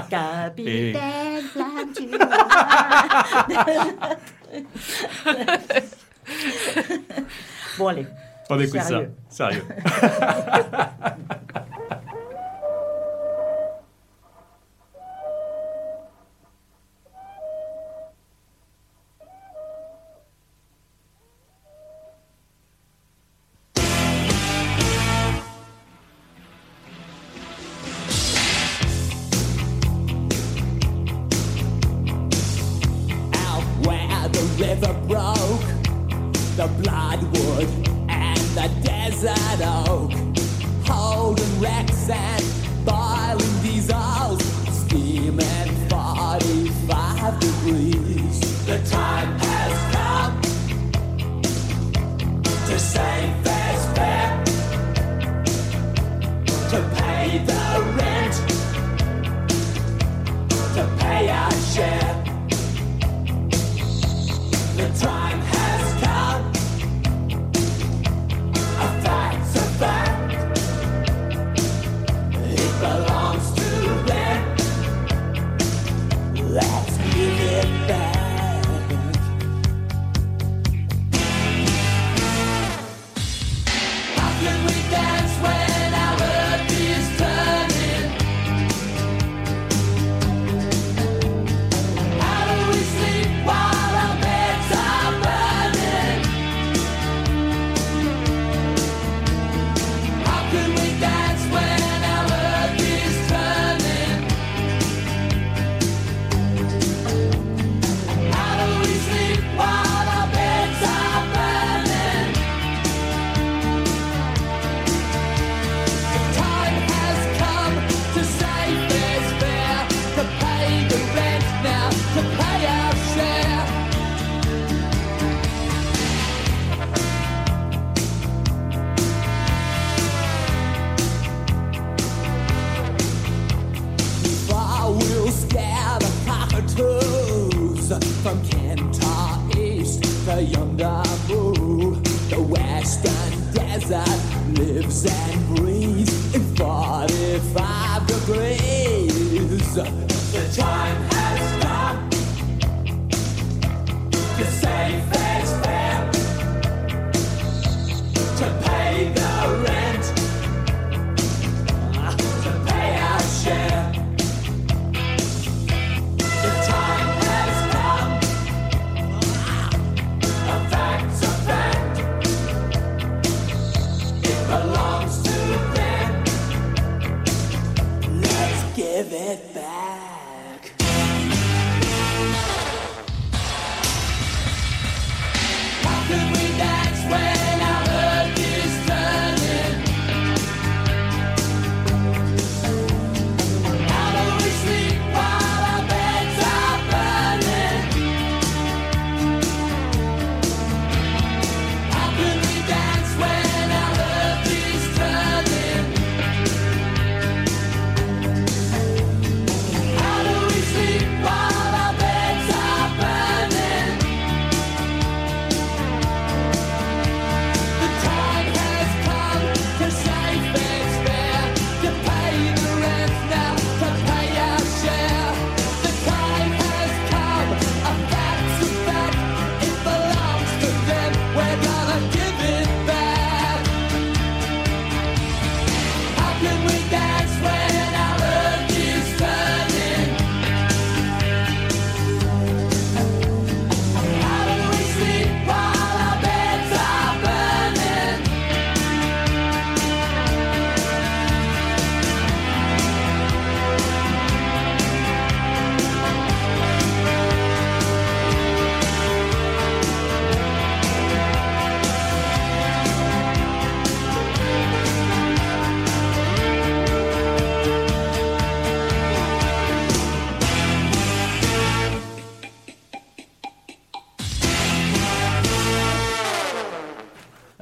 [0.09, 0.97] Capitaine
[1.53, 2.07] Flamme, tu
[7.79, 8.07] Bon, allez.
[8.49, 9.13] On écoute Sérieux.
[9.29, 9.51] ça.
[9.51, 9.65] Sérieux.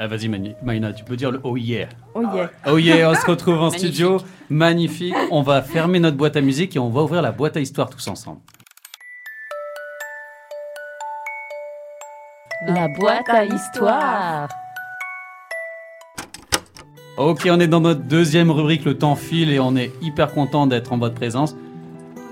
[0.08, 0.28] Vas-y,
[0.62, 1.88] Maïna, tu peux dire le oh yeah.
[2.14, 2.50] Oh yeah.
[2.66, 4.18] Oh yeah, on se retrouve en studio.
[4.48, 5.14] Magnifique.
[5.30, 7.90] On va fermer notre boîte à musique et on va ouvrir la boîte à histoire
[7.90, 8.40] tous ensemble.
[12.66, 14.48] La boîte à histoire.
[17.18, 20.66] Ok, on est dans notre deuxième rubrique, le temps file, et on est hyper content
[20.66, 21.56] d'être en votre présence.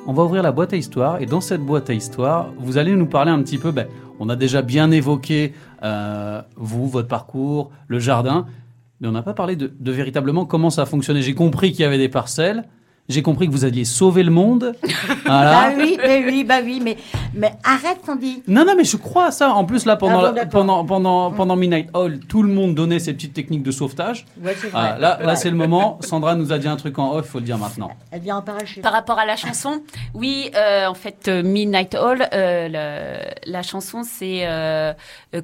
[0.07, 2.95] On va ouvrir la boîte à histoire, et dans cette boîte à histoire, vous allez
[2.95, 7.71] nous parler un petit peu, ben, on a déjà bien évoqué euh, vous, votre parcours,
[7.89, 8.47] le jardin,
[9.01, 11.23] mais on n'a pas parlé de, de véritablement comment ça fonctionnait.
[11.23, 12.65] J'ai compris qu'il y avait des parcelles,
[13.09, 14.75] j'ai compris que vous alliez sauver le monde.
[15.25, 15.71] Voilà.
[15.71, 16.97] Bah oui, mais oui, bah oui, mais,
[17.35, 18.43] mais arrête, Tandy.
[18.47, 19.51] Non, non, mais je crois à ça.
[19.51, 20.51] En plus, là, pendant, Ah bon, la- d'accord.
[20.53, 24.25] pendant, pendant, pendant Midnight Hall, tout le monde donnait ses petites techniques de sauvetage.
[24.41, 25.99] Ouais, c'est Ah, là, là c'est le moment.
[26.03, 27.91] Sandra nous a dit un truc en off, il faut le dire maintenant.
[28.13, 28.83] Elle vient en parachute.
[28.83, 29.83] Par rapport à la chanson,
[30.15, 34.93] oui, euh, en fait, euh, Midnight Hall, euh, le- la chanson, c'est euh,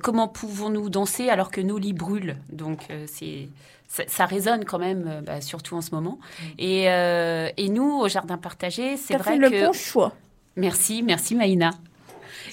[0.01, 2.37] comment pouvons-nous danser alors que nos lits brûlent?
[2.53, 3.49] Donc, euh, c'est
[3.95, 6.19] ça, ça résonne quand même, euh, bah, surtout en ce moment.
[6.59, 10.13] Et, euh, et nous, au jardin partagé, c'est vrai fait le que bon choix.
[10.57, 11.73] merci, merci Maïna.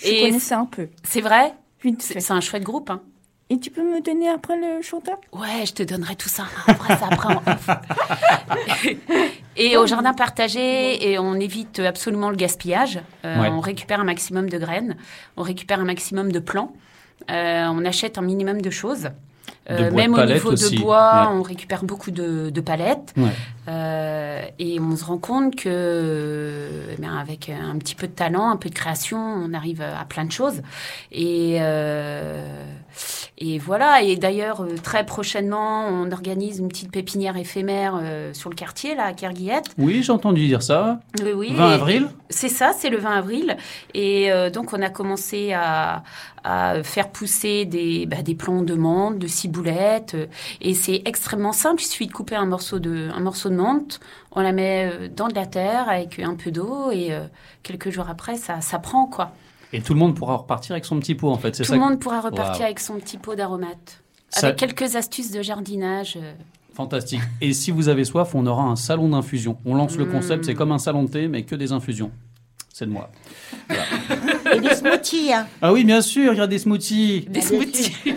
[0.04, 0.90] Je Et connaissais un peu.
[1.04, 1.54] C'est vrai,
[2.00, 2.90] c'est un chouette groupe.
[2.90, 3.02] Hein.
[3.50, 5.18] Et tu peux me donner après le chanteur?
[5.32, 6.44] Ouais, je te donnerai tout ça.
[6.68, 7.70] Après, ça après en off.
[9.58, 13.00] Et au jardin partagé, et on évite absolument le gaspillage.
[13.26, 13.50] Euh, Ouais.
[13.50, 14.98] On récupère un maximum de graines,
[15.38, 16.74] on récupère un maximum de plants,
[17.32, 19.10] euh, on achète un minimum de choses.
[19.70, 20.76] De même au niveau aussi.
[20.78, 21.38] de bois, Ouais.
[21.38, 23.14] on récupère beaucoup de, de palettes.
[23.18, 23.30] Ouais.
[23.68, 28.50] Euh, et on se rend compte que, euh, bien, avec un petit peu de talent,
[28.50, 30.62] un peu de création, on arrive à plein de choses.
[31.12, 32.64] Et, euh,
[33.38, 34.02] et voilà.
[34.02, 38.96] Et d'ailleurs, euh, très prochainement, on organise une petite pépinière éphémère euh, sur le quartier,
[38.96, 39.66] là, à Kerguillette.
[39.78, 41.00] Oui, j'ai entendu dire ça.
[41.24, 41.54] Oui, oui.
[41.54, 43.58] 20 Et- avril C'est ça, c'est le 20 avril.
[43.94, 46.04] Et euh, donc, on a commencé à,
[46.44, 50.16] à faire pousser des, bah, des plants de menthe, de ciboulette.
[50.62, 51.82] Et c'est extrêmement simple.
[51.82, 54.00] Il suffit de couper un morceau de, un morceau de menthe.
[54.32, 56.92] On la met dans de la terre avec un peu d'eau.
[56.92, 57.12] Et
[57.64, 59.32] quelques jours après, ça, ça prend, quoi.
[59.74, 61.56] Et tout le monde pourra repartir avec son petit pot, en fait.
[61.56, 64.02] C'est Tout le que- monde pourra repartir avec son petit pot d'aromates.
[64.30, 66.18] Ça- Avec quelques astuces de jardinage.
[66.22, 66.34] euh.
[66.74, 67.22] Fantastique.
[67.42, 69.58] Et si vous avez soif, on aura un salon d'infusion.
[69.66, 72.12] On lance le concept, c'est comme un salon de thé, mais que des infusions.
[72.72, 73.12] C'est de moi.
[74.56, 75.46] Et des smoothies, hein.
[75.62, 77.26] Ah oui, bien sûr, il y a des smoothies.
[77.30, 77.94] Des smoothies.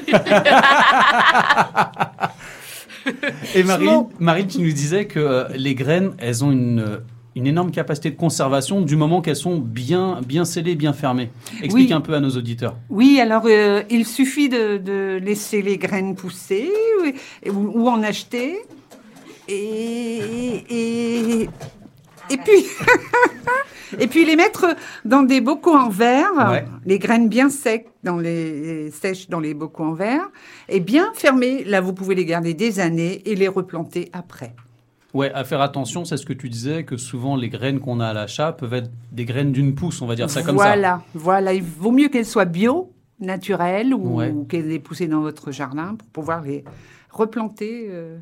[3.54, 4.06] Et Marine.
[4.20, 6.98] Marine, tu nous disais que euh, les graines, elles ont une, euh,
[7.34, 11.30] une énorme capacité de conservation du moment qu'elles sont bien, bien scellées, bien fermées.
[11.62, 11.92] Explique Oui.
[11.94, 12.76] un peu à nos auditeurs.
[12.90, 16.70] Oui, alors euh, il suffit de, de laisser les graines pousser
[17.50, 18.56] ou, en acheter.
[19.48, 20.20] Et,
[20.70, 21.42] et,
[22.30, 22.64] et puis,
[23.98, 24.66] et puis les mettre
[25.04, 26.64] dans des bocaux en verre, Ouais.
[26.86, 30.28] les graines bien secs dans les sèches dans les bocaux en verre,
[30.68, 31.64] et bien fermées.
[31.64, 34.54] Là, vous pouvez les garder des années et les replanter après.
[35.14, 38.08] Ouais, à faire attention, c'est ce que tu disais, que souvent les graines qu'on a
[38.08, 40.64] à l'achat peuvent être des graines d'une pousse, on va dire ça comme ça.
[40.64, 41.52] voilà, voilà.
[41.52, 44.30] Il vaut mieux qu'elles soient bio, naturelles, ou, Ouais.
[44.30, 46.64] ou qu'elles aient poussé dans votre jardin pour pouvoir les
[47.10, 48.16] replanter euh,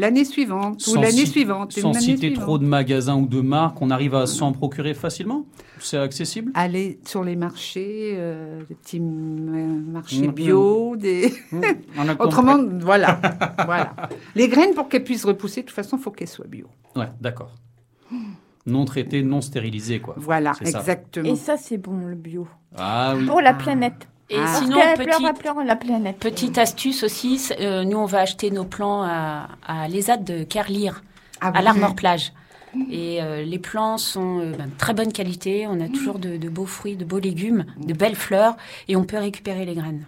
[0.00, 1.72] l'année suivante ou l'année suivante.
[1.72, 2.42] Sans citer suivante.
[2.44, 5.44] trop de magasins ou de marques, on arrive à s'en procurer facilement?
[5.78, 6.50] C'est accessible?
[6.54, 10.32] Aller sur les marchés, euh, des petits euh, marchés Mhm.
[10.32, 11.32] bio, des...
[11.98, 13.20] A Autrement, voilà,
[13.64, 13.94] voilà.
[14.34, 16.66] Les graines, pour qu'elles puissent repousser, de toute façon, il faut qu'elles soient bio.
[16.96, 17.54] Ouais, d'accord.
[18.66, 20.14] Non traité, non stérilisé, quoi.
[20.18, 20.64] Voilà, ça.
[20.64, 21.28] exactement.
[21.32, 22.46] Et ça, c'est bon, le bio.
[22.76, 23.24] Ah oui.
[23.26, 24.06] Pour la planète.
[24.30, 24.46] Et Ah.
[24.60, 26.18] sinon, Parce qu'elle pleure, petit, elle pleure la planète.
[26.18, 31.02] Petite astuce aussi, euh, nous on va acheter nos plants à, à l'ESAD de Kerlire,
[31.40, 32.32] Ah à l'Armor Plage.
[32.92, 36.36] Et euh, les plants sont euh, ben, de très bonne qualité, on a toujours de,
[36.36, 38.56] de beaux fruits, de beaux légumes, de belles fleurs,
[38.86, 40.04] et on peut récupérer les graines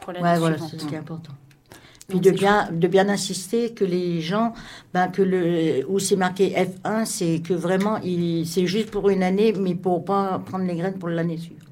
[0.00, 0.70] pour l'année Ouais, voilà, suivante.
[0.72, 1.32] c'est ce qui est important.
[2.08, 4.54] Puis de bien, de bien insister que les gens,
[4.94, 9.22] ben, que le, où c'est marqué F1, c'est que vraiment, il- c'est juste pour une
[9.22, 11.68] année, mais pour pas prendre les graines pour l'année suivante.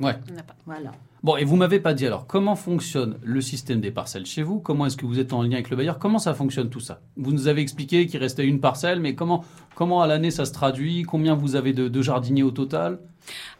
[0.00, 0.14] Ouais.
[0.30, 0.56] On n'a pas.
[0.66, 0.90] Voilà.
[1.24, 4.60] Bon, et vous m'avez pas dit alors comment fonctionne le système des parcelles chez vous?
[4.60, 5.98] Comment est-ce que vous êtes en lien avec le bailleur?
[5.98, 7.00] Comment ça fonctionne tout ça?
[7.16, 9.44] Vous nous avez expliqué qu'il restait une parcelle, mais comment,
[9.74, 11.02] comment à l'année ça se traduit?
[11.02, 13.00] Combien vous avez de, de jardiniers au total?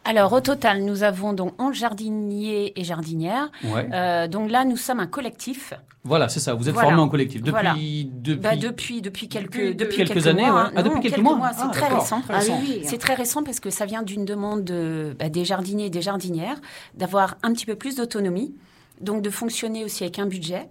[0.05, 3.51] Alors au total, nous avons donc 11 jardiniers et jardinières.
[3.63, 3.87] Ouais.
[3.93, 5.73] Euh, donc là, nous sommes un collectif.
[6.05, 6.53] Voilà, c'est ça.
[6.53, 6.89] Vous êtes Voilà.
[6.89, 7.73] formé en collectif depuis Voilà.
[7.73, 10.69] depuis, Bah, depuis, depuis quelques, Depuis depuis quelques années, mois, ouais.
[10.75, 11.51] Ah, depuis quelques mois.
[11.53, 12.21] C'est Ah, très récent.
[12.29, 12.81] Ah oui, oui.
[12.85, 16.01] C'est très récent parce que ça vient d'une demande de, bah, des jardiniers et des
[16.01, 16.57] jardinières
[16.95, 18.55] d'avoir un petit peu plus d'autonomie,
[19.01, 20.67] donc de fonctionner aussi avec un budget.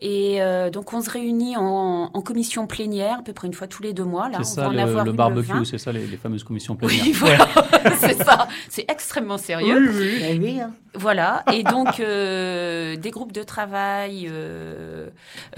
[0.00, 3.66] Et euh, donc, on se réunit en, en commission plénière, à peu près une fois
[3.66, 4.28] tous les deux mois.
[4.28, 5.64] Là, C'est on ça va en le, avoir le barbecue, 20.
[5.64, 7.04] c'est ça les, les fameuses commissions plénières.
[7.04, 7.48] Oui, voilà,
[7.98, 8.48] c'est ça.
[8.68, 9.88] C'est extrêmement sérieux.
[10.20, 10.72] Ben oui, hein.
[10.96, 15.08] Voilà, et donc euh, des groupes de travail euh,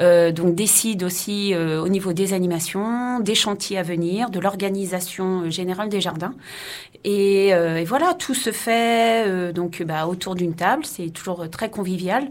[0.01, 5.43] euh, donc décident aussi euh, au niveau des animations, des chantiers à venir, de l'organisation
[5.43, 6.33] euh, générale des jardins.
[7.05, 11.51] Et, euh, et voilà, tout se fait euh, donc bah, autour d'une table, c'est toujours
[11.51, 12.25] très convivial.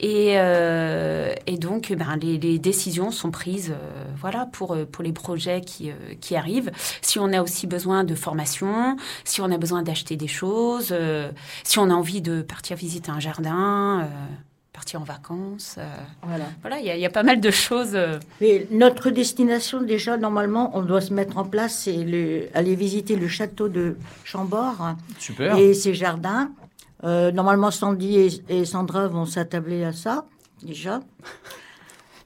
[0.00, 5.02] Et, euh, et donc ben, les, les décisions sont prises euh, voilà, pour, euh, pour
[5.04, 6.70] les projets qui, euh, qui arrivent.
[7.02, 11.30] Si on a aussi besoin de formation, si on a besoin d'acheter des choses, euh,
[11.64, 14.06] si on a envie de partir visiter un jardin, euh,
[14.72, 15.76] partir en vacances.
[15.78, 15.86] euh,
[16.22, 16.44] Voilà.
[16.60, 17.94] voilà, il y, a- il y a pas mal de choses.
[17.94, 22.74] euh, Mais notre destination, déjà, normalement, on doit se mettre en place, c'est le, aller
[22.74, 25.56] visiter le château de Chambord Super.
[25.56, 26.50] et ses jardins.
[27.04, 28.30] Euh, normalement, Sandy et,
[28.60, 30.26] et Sandra vont s'attabler à ça,
[30.62, 31.00] déjà.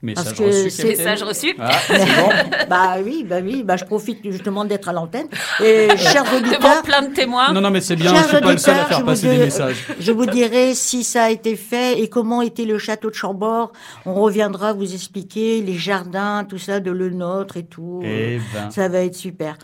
[0.03, 0.87] Message Parce que reçu, c'est-.
[0.87, 1.55] Message reçu.
[1.59, 2.29] Ah, c'est bon.
[2.69, 5.27] bah oui, bah oui, bah je profite justement d'être à l'antenne.
[5.63, 7.53] Et chers Devant auditeurs, plein de témoins.
[7.53, 9.33] Non, non, mais c'est bien, Chers je suis pas le seul à faire passer vous
[9.33, 9.85] des messages.
[9.99, 13.73] je vous dirai si ça a été fait et comment était le château de Chambord.
[14.07, 18.01] On reviendra vous expliquer les jardins, tout ça de le nôtre et tout.
[18.03, 18.71] Eh ben.
[18.71, 19.55] Ça va être super.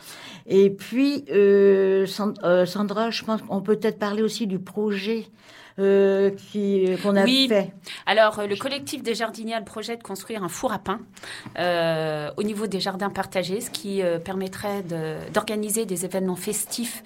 [0.45, 2.05] Et puis, euh,
[2.43, 5.25] euh, Sandra, je pense qu'on peut peut-être parler aussi du projet
[5.79, 7.47] euh, qui qu'on a Oui.
[7.49, 7.71] fait.
[8.05, 10.99] Alors, le collectif des jardiniers a le projet de construire un four à pain
[11.59, 17.03] euh, au niveau des jardins partagés, ce qui euh, permettrait de- d'organiser des événements festifs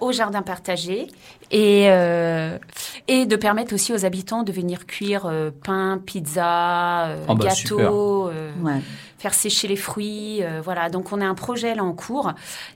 [0.00, 1.06] au jardin partagé
[1.52, 2.58] et, euh,
[3.06, 7.44] et de permettre aussi aux habitants de venir cuire euh, pain, pizza, euh, Oh bah,
[7.46, 8.80] gâteaux, euh, Ouais.
[9.18, 10.42] faire sécher les fruits.
[10.42, 12.32] euh, voilà, donc on a un projet là en cours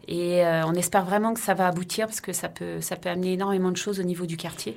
[0.07, 3.09] et euh, on espère vraiment que ça va aboutir parce que ça peut, ça peut
[3.09, 4.77] amener énormément de choses au niveau du quartier.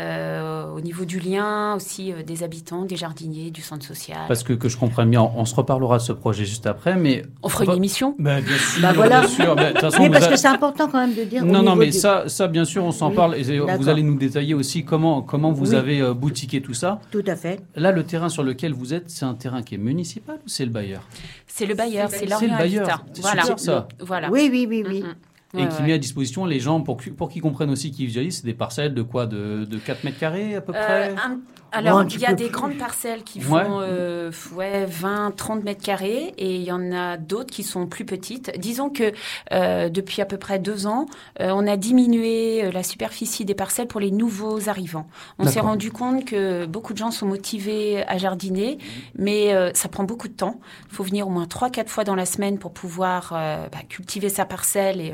[0.00, 4.18] Euh, au niveau du lien aussi euh, des habitants, des jardiniers, du centre social.
[4.28, 7.22] Parce que, que je comprenne bien, on se reparlera de ce projet juste après, mais...
[7.42, 8.14] On fera une va- émission.
[8.18, 9.20] Bah, bien sûr, Bah, voilà.
[9.20, 9.54] bien sûr.
[9.56, 11.44] Mais, façon, parce a- que c'est important quand même de dire.
[11.44, 13.34] Non, non, mais du- ça, ça, bien sûr, on s'en Oui, parle.
[13.36, 15.76] Et vous allez nous détailler aussi comment, comment vous Oui.
[15.76, 17.00] avez euh, boutiqué tout ça.
[17.10, 17.60] Tout à fait.
[17.76, 20.64] Là, le terrain sur lequel vous êtes, c'est un terrain qui est municipal ou c'est
[20.64, 21.02] le bailleur?
[21.46, 23.04] C'est le bailleur, c'est C'est l'Orient le bailleur.
[23.12, 23.42] C'est Voilà.
[23.42, 23.88] super, ça.
[24.00, 24.28] Voilà.
[24.30, 25.02] Oui, oui, oui, oui.
[25.02, 25.14] Mhm.
[25.54, 25.86] Et Ouais, qui ouais.
[25.88, 28.38] met à disposition les gens pour, pour qu'ils comprennent aussi qu'ils visualisent.
[28.38, 29.26] C'est des parcelles de quoi?
[29.26, 31.10] De, de 4 mètres carrés à peu Euh, près?
[31.12, 31.40] un-
[31.74, 32.52] alors, il y a des plus.
[32.52, 33.64] grandes parcelles qui font Ouais.
[33.68, 38.04] euh, ouais, 20, 30 mètres carrés et il y en a d'autres qui sont plus
[38.04, 38.52] petites.
[38.58, 39.12] Disons que
[39.52, 41.06] euh, depuis à peu près deux ans,
[41.40, 45.06] euh, on a diminué euh, la superficie des parcelles pour les nouveaux arrivants.
[45.38, 48.78] On s'est rendu compte que beaucoup de gens sont motivés à jardiner,
[49.16, 50.60] mais euh, ça prend beaucoup de temps.
[50.90, 54.28] Il faut venir au moins 3-4 fois dans la semaine pour pouvoir euh, bah, cultiver
[54.28, 55.12] sa parcelle et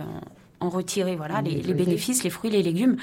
[0.61, 2.97] en, retirer voilà, les, les bénéfices, les fruits, les légumes.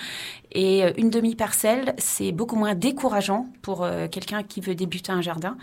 [0.52, 5.22] Et euh, une demi-parcelle, c'est beaucoup moins décourageant pour euh, quelqu'un qui veut débuter un
[5.22, 5.58] jardin.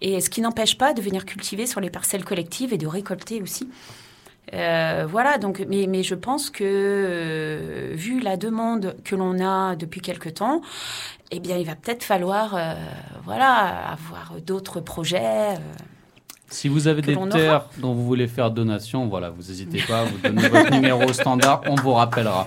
[0.00, 3.40] Et ce qui n'empêche pas de venir cultiver sur les parcelles collectives et de récolter
[3.40, 3.68] aussi.
[4.52, 9.76] Euh, voilà, donc, mais, mais je pense que euh, vu la demande que l'on a
[9.76, 10.60] depuis quelque temps,
[11.30, 12.58] eh bien, il va peut-être falloir,
[13.24, 15.54] voilà, avoir d'autres projets.
[16.54, 20.18] Si vous avez des terres dont vous voulez faire donation, voilà, vous n'hésitez pas, vous
[20.22, 22.46] donnez votre numéro standard, on vous rappellera.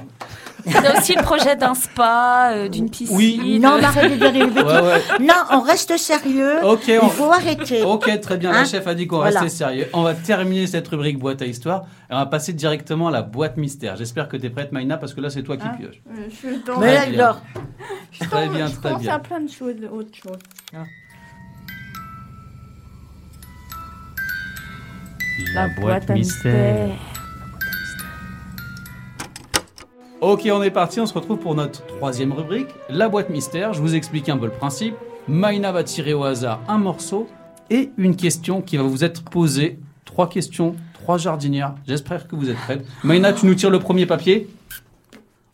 [0.74, 3.16] A aussi le projet d'un spa, euh, d'une piscine.
[3.16, 3.60] Oui.
[3.62, 4.64] Non, on arrête de dire des bêtises.
[4.64, 5.02] Ouais, ouais.
[5.20, 6.64] Non, on reste sérieux.
[6.64, 7.84] Ok, Il on- faut arrêter.
[7.84, 8.52] Ok, très bien.
[8.52, 9.42] Hein la chef a dit qu'on Voilà.
[9.42, 9.88] restait sérieux.
[9.94, 13.22] On va terminer cette rubrique boîte à histoire et on va passer directement à la
[13.22, 13.96] boîte mystère.
[13.98, 15.76] J'espère que tu es prête, Maïna, parce que là, c'est toi qui Ah.
[15.78, 16.02] pioches.
[16.10, 16.80] Euh, Je suis dans...
[16.80, 17.20] Mais Très bien.
[17.26, 17.42] alors,
[18.20, 19.14] Très bien, je très pense bien.
[19.16, 20.38] à plein de choses, autre chose.
[25.54, 26.90] La boîte mystère.
[30.20, 33.74] Ok, on est parti, on se retrouve pour notre troisième rubrique, la boîte mystère.
[33.74, 34.96] Je vous explique un peu le principe.
[35.28, 37.28] Maïna va tirer au hasard un morceau
[37.70, 39.78] et une question qui va vous être posée.
[40.06, 41.76] Trois questions, trois jardinières.
[41.88, 42.86] J'espère que vous êtes prêtes.
[43.04, 44.50] Maïna, tu nous tires le premier papier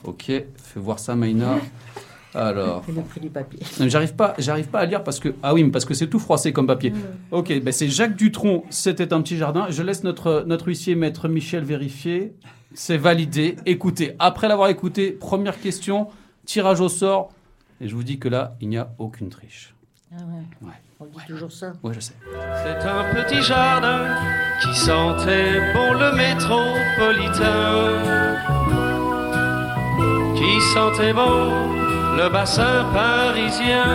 [0.06, 0.46] Ok, fais
[0.78, 1.58] voir ça, Maïna.
[2.36, 3.60] Alors, c'est le prix du papier.
[3.80, 6.08] non, J'arrive pas, j'arrive pas à lire parce que ah oui, mais parce que c'est
[6.08, 6.94] tout froissé comme papier.
[7.32, 8.64] Ok, ben c'est Jacques Dutronc.
[8.70, 9.68] C'était un petit jardin.
[9.70, 12.34] Je laisse notre notre huissier maître Michel vérifier.
[12.74, 13.56] C'est validé.
[13.68, 16.08] Écoutez, après l'avoir écouté, première question,
[16.46, 17.30] tirage au sort.
[17.82, 19.76] Et je vous dis que là, il n'y a aucune triche.
[20.12, 20.68] Ah ouais.
[20.68, 20.74] Ouais.
[21.00, 21.74] On dit toujours ça.
[21.84, 22.14] Ouais, je sais.
[22.64, 24.06] C'est un petit jardin
[24.62, 27.94] qui sentait bon le métropolitain,
[30.36, 31.83] qui sentait bon
[32.18, 33.86] le bassin parisien.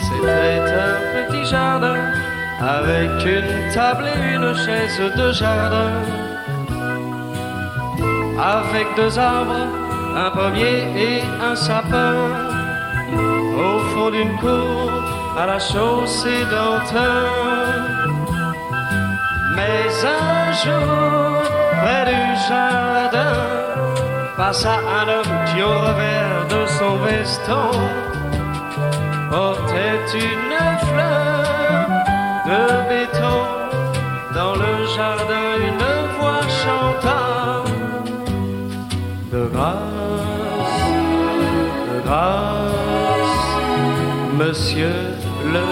[0.00, 1.96] C'était un petit jardin
[2.60, 5.92] avec une table et une chaise de jardin,
[8.38, 9.66] avec deux arbres,
[10.16, 12.14] un pommier et un sapin,
[13.66, 14.90] au fond d'une cour
[15.38, 17.24] à la chaussée d'Antin.
[19.56, 21.42] Mais un jour,
[21.80, 23.51] près du jardin,
[24.42, 27.70] passa un homme qui au revers de son veston
[29.30, 31.86] portait une fleur
[32.50, 33.40] de béton.
[34.38, 37.22] Dans le jardin, une voix chanta.
[39.32, 40.86] De grâce,
[41.90, 43.42] de grâce,
[44.40, 44.98] monsieur
[45.54, 45.66] le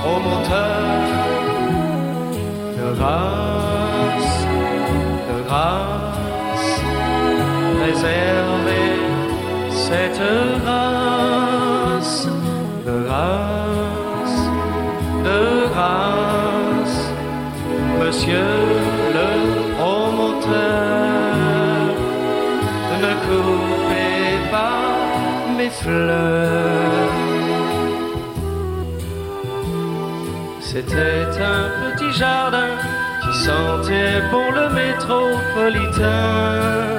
[0.00, 0.80] promoteur,
[2.78, 4.34] de grâce,
[5.28, 5.97] de grâce,
[7.98, 8.94] réservez
[9.70, 10.22] cette
[10.62, 12.28] grâce,
[12.86, 14.40] de grâce,
[15.24, 15.40] de
[15.72, 17.00] grâce,
[18.00, 18.52] monsieur
[19.16, 19.28] le
[19.76, 21.88] promoteur,
[23.02, 24.86] ne coupez pas
[25.56, 27.16] mes fleurs.
[30.60, 32.70] C'était un petit jardin
[33.22, 36.97] qui sentait bon le métropolitain,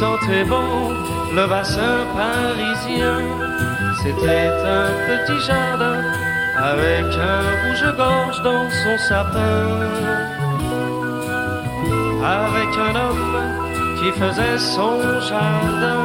[0.00, 0.90] bon
[1.34, 3.18] le bassin parisien.
[4.02, 6.00] C'était un petit jardin
[6.56, 9.66] avec un rouge-gorge dans son sapin,
[12.24, 13.38] avec un homme
[13.98, 16.04] qui faisait son jardin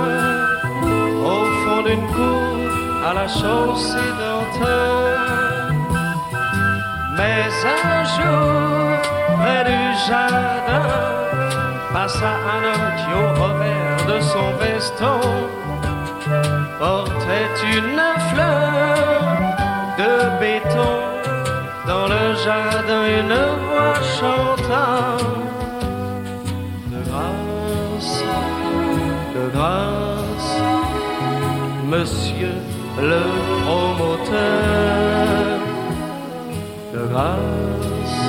[1.23, 2.53] au fond d'une cour
[3.07, 5.03] à la chaussée d'Antin.
[7.17, 8.97] Mais un jour,
[9.39, 11.03] près du jardin,
[11.93, 15.19] passa un homme qui au revers de son veston
[16.79, 19.23] portait une fleur
[19.99, 20.95] de béton.
[21.85, 24.87] Dans le jardin, une voix chanta.
[26.91, 28.23] De grâce,
[29.35, 30.51] de grâce,
[31.93, 32.55] monsieur
[33.01, 33.23] le
[33.63, 34.39] promoteur,
[36.93, 38.19] de grâce,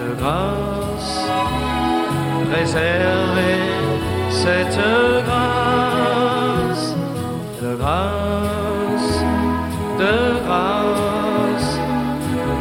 [0.00, 0.69] de grâce,
[2.52, 3.58] réservez
[4.30, 4.78] cette
[5.26, 6.94] grâce,
[7.62, 9.24] de grâce,
[9.98, 11.70] de grâce,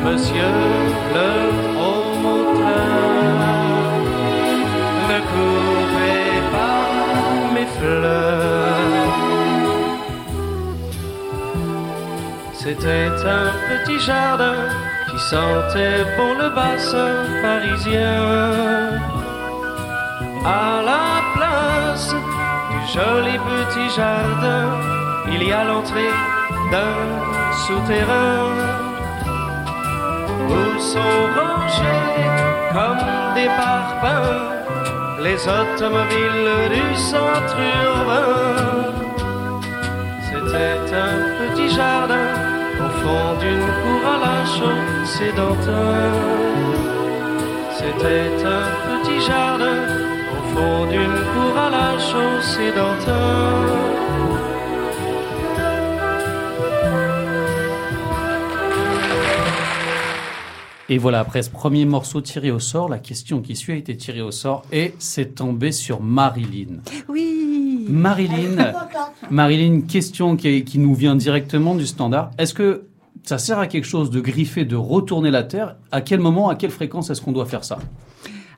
[0.06, 0.58] monsieur
[1.16, 1.30] le
[1.74, 2.80] promoteur,
[5.10, 6.90] ne coupez pas
[7.54, 8.50] mes fleurs.
[12.54, 14.60] C'était un petit jardin
[15.10, 19.19] qui sentait bon le bassin parisien.
[20.52, 22.16] À la place
[22.72, 24.66] du joli petit jardin,
[25.32, 26.16] il y a l'entrée
[26.72, 26.98] d'un
[27.66, 28.50] souterrain
[30.50, 32.08] où sont rangés
[32.74, 34.60] comme des parpaings
[35.22, 38.90] les automobiles du centre urbain.
[40.30, 42.30] C'était un petit jardin
[42.86, 46.10] au fond d'une cour à la chaussée d'Antin.
[47.78, 49.99] C'était un petit jardin
[50.60, 53.66] fond d'une cour à la chaussée d'Antin.
[60.92, 63.96] Et voilà, après ce premier morceau tiré au sort, la question qui suit a été
[63.96, 66.80] tirée au sort et c'est tombé sur Marilyn.
[67.08, 67.86] Oui.
[67.88, 68.74] Marilyn,
[69.30, 72.32] Marilyn, question qui, qui nous vient directement du standard.
[72.40, 72.88] Est-ce que
[73.24, 75.76] ça sert à quelque chose de griffer, de retourner la Terre?
[75.92, 77.78] À quel moment, à quelle fréquence est-ce qu'on doit faire ça?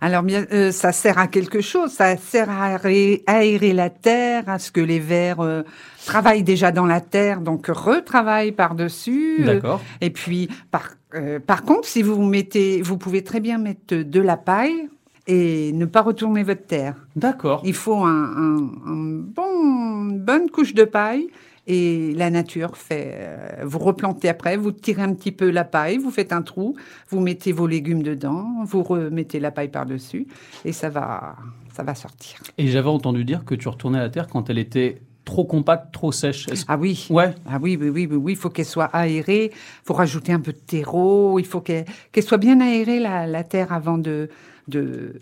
[0.03, 1.91] Alors bien, euh, ça sert à quelque chose.
[1.91, 5.61] Ça sert à aérer, aérer la terre, à ce que les vers euh,
[6.05, 9.43] travaillent déjà dans la terre, donc retravaillent par-dessus.
[9.45, 9.79] D'accord.
[10.01, 14.19] et puis, par, euh, par contre, si vous mettez, vous pouvez très bien mettre de
[14.19, 14.89] la paille
[15.27, 16.95] et ne pas retourner votre terre.
[17.15, 17.61] D'accord.
[17.63, 21.27] Il faut un, un, un bon, une bonne couche de paille.
[21.73, 25.97] Et la nature fait, euh, vous replantez après, vous tirez un petit peu la paille,
[25.99, 26.75] vous faites un trou,
[27.09, 30.27] vous mettez vos légumes dedans, vous remettez la paille par-dessus,
[30.65, 31.37] et ça va,
[31.73, 32.41] ça va sortir.
[32.57, 36.11] Et j'avais entendu dire que tu retournais la Terre quand elle était trop compacte, trop
[36.11, 36.47] sèche.
[36.67, 37.07] Ah oui.
[37.09, 37.33] Ouais.
[37.47, 40.41] Ah oui, oui, oui, oui, oui, il faut qu'elle soit aérée, il faut rajouter un
[40.41, 41.85] peu de terreau, il faut qu'elle
[42.19, 44.29] soit bien aérée, la, la terre, avant de,
[44.67, 45.21] de,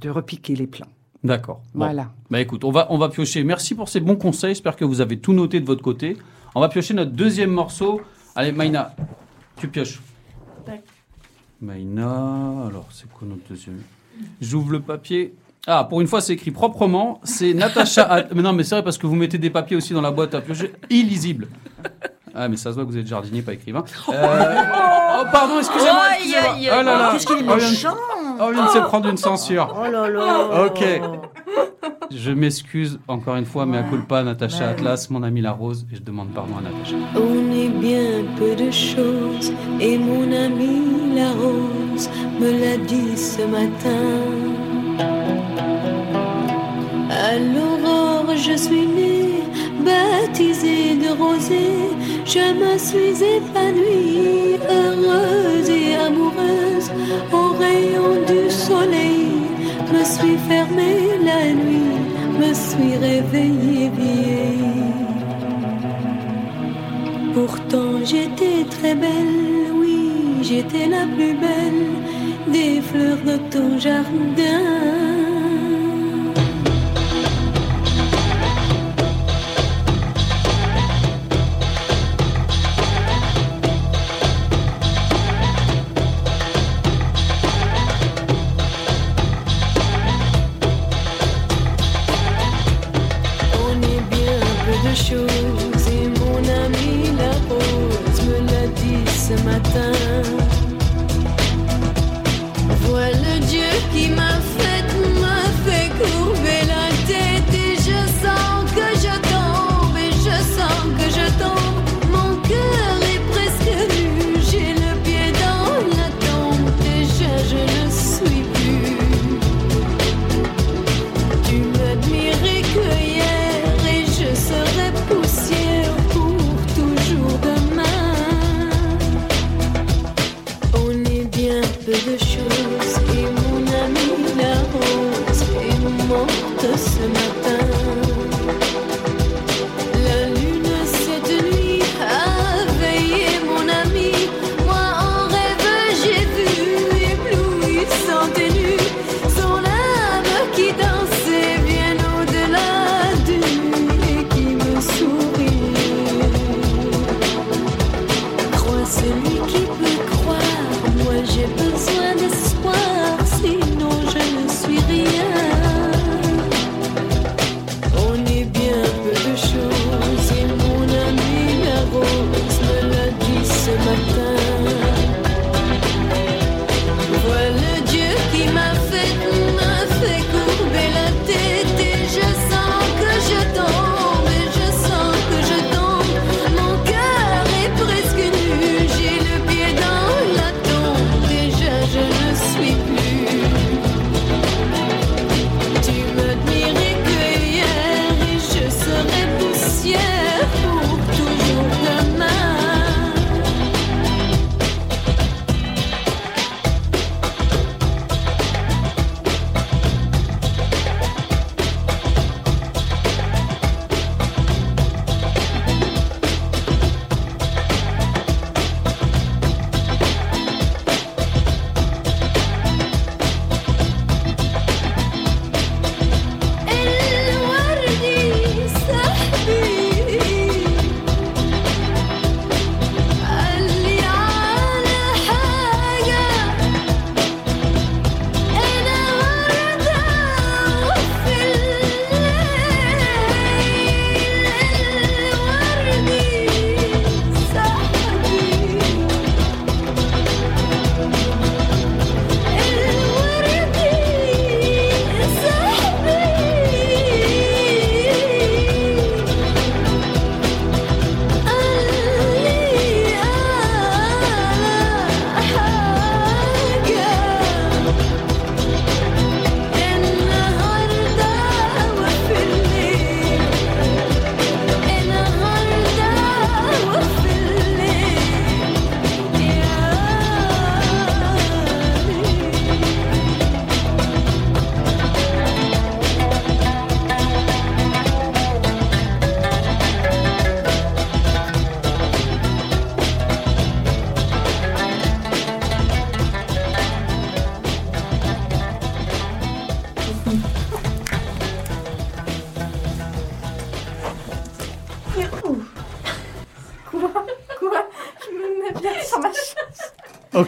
[0.00, 0.88] de repiquer les plants.
[1.24, 1.62] D'accord.
[1.74, 1.86] Bon.
[1.86, 2.10] Voilà.
[2.30, 3.42] Bah écoute, on va, on va piocher.
[3.44, 4.50] Merci pour ces bons conseils.
[4.50, 6.18] J'espère que vous avez tout noté de votre côté.
[6.54, 8.02] On va piocher notre deuxième morceau.
[8.36, 8.94] Allez, Maïna,
[9.56, 10.00] tu pioches.
[11.60, 13.80] Maïna, alors c'est quoi notre deuxième?
[14.40, 15.34] J'ouvre le papier.
[15.66, 17.20] Ah, pour une fois, c'est écrit proprement.
[17.24, 18.26] C'est Natacha.
[18.34, 20.34] Mais non, mais c'est vrai parce que vous mettez des papiers aussi dans la boîte
[20.34, 20.72] à piocher.
[20.90, 21.48] Illisible.
[22.36, 23.84] Ah, mais ça se voit que vous êtes jardinier, pas écrivain.
[24.08, 24.54] Euh,
[25.16, 26.02] Oh, pardon, excusez-moi.
[26.10, 27.10] Aïe, Oh là là.
[27.12, 27.94] Qu'est-ce qu'il est Oh, il vient méchant
[28.40, 29.72] Oh, il vient de se prendre une censure.
[29.80, 30.84] Oh là là Ok.
[32.10, 34.68] Je m'excuse encore une fois, mais à culpa, Natacha.
[34.70, 36.96] Atlas, mon ami la rose, et je demande pardon à Natacha.
[37.14, 42.10] On est bien peu de choses et mon ami la rose
[42.40, 44.04] me l'a dit ce matin.
[47.10, 49.42] À l'aurore, je suis née,
[49.84, 51.90] baptisée de rosée.
[52.26, 56.90] Je me suis épanouie, heureuse et amoureuse.
[57.32, 59.28] Au rayon du soleil,
[59.92, 62.00] me suis fermée la nuit,
[62.40, 64.94] me suis réveillée vieille.
[67.34, 70.10] Pourtant j'étais très belle, oui,
[70.42, 71.84] j'étais la plus belle
[72.48, 75.13] des fleurs de ton jardin.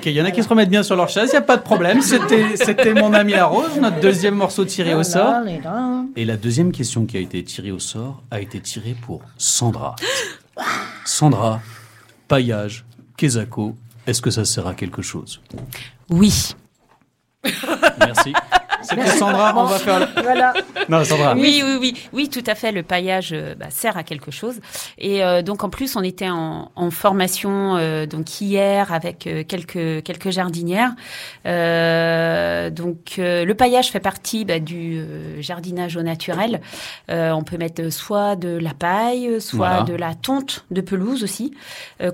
[0.06, 1.42] Ok, il y en a qui se remettent bien sur leur chaise, il n'y a
[1.42, 2.00] pas de problème.
[2.00, 5.34] C'était c'était mon ami la rose, notre deuxième morceau tiré au sort.
[6.14, 9.96] Et la deuxième question qui a été tirée au sort a été tirée pour Sandra.
[11.04, 11.60] Sandra,
[12.28, 12.84] paillage,
[13.16, 13.76] Kezako,
[14.06, 15.40] est-ce que ça sert à quelque chose?
[16.08, 16.54] Oui.
[17.98, 18.32] Merci.
[18.88, 20.00] C'est que Sandra, on va faire.
[20.00, 20.54] le- Voilà.
[20.88, 21.34] Non, Sandra.
[21.34, 22.72] Oui, oui, oui, oui, tout à fait.
[22.72, 24.60] Le paillage euh, bah, sert à quelque chose.
[24.98, 29.42] Et euh, donc en plus, on était en, en formation euh, donc hier avec euh,
[29.46, 30.92] quelques quelques jardinières.
[31.46, 35.02] Euh, donc euh, le paillage fait partie bah, du
[35.40, 36.60] jardinage au naturel.
[37.08, 39.82] On peut mettre soit de la paille, soit Voilà.
[39.82, 41.54] de la tonte de pelouse aussi,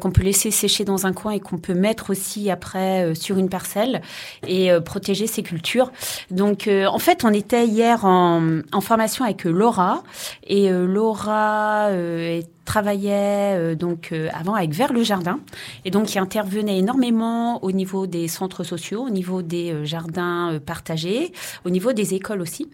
[0.01, 3.49] qu'on peut laisser sécher dans un coin et qu'on peut mettre aussi après sur une
[3.49, 4.03] parcelle
[4.47, 5.93] et protéger ses cultures.
[6.31, 10.03] Donc en fait, on était hier en, en formation avec euh, Laura.
[10.47, 15.41] Et euh, Laura euh, est- travaillait euh, donc euh, avant avec Vers le Jardin
[15.85, 20.53] et donc qui intervenait énormément au niveau des centres sociaux, au niveau des euh, jardins
[20.53, 21.33] euh, partagés,
[21.65, 22.71] au niveau des écoles aussi.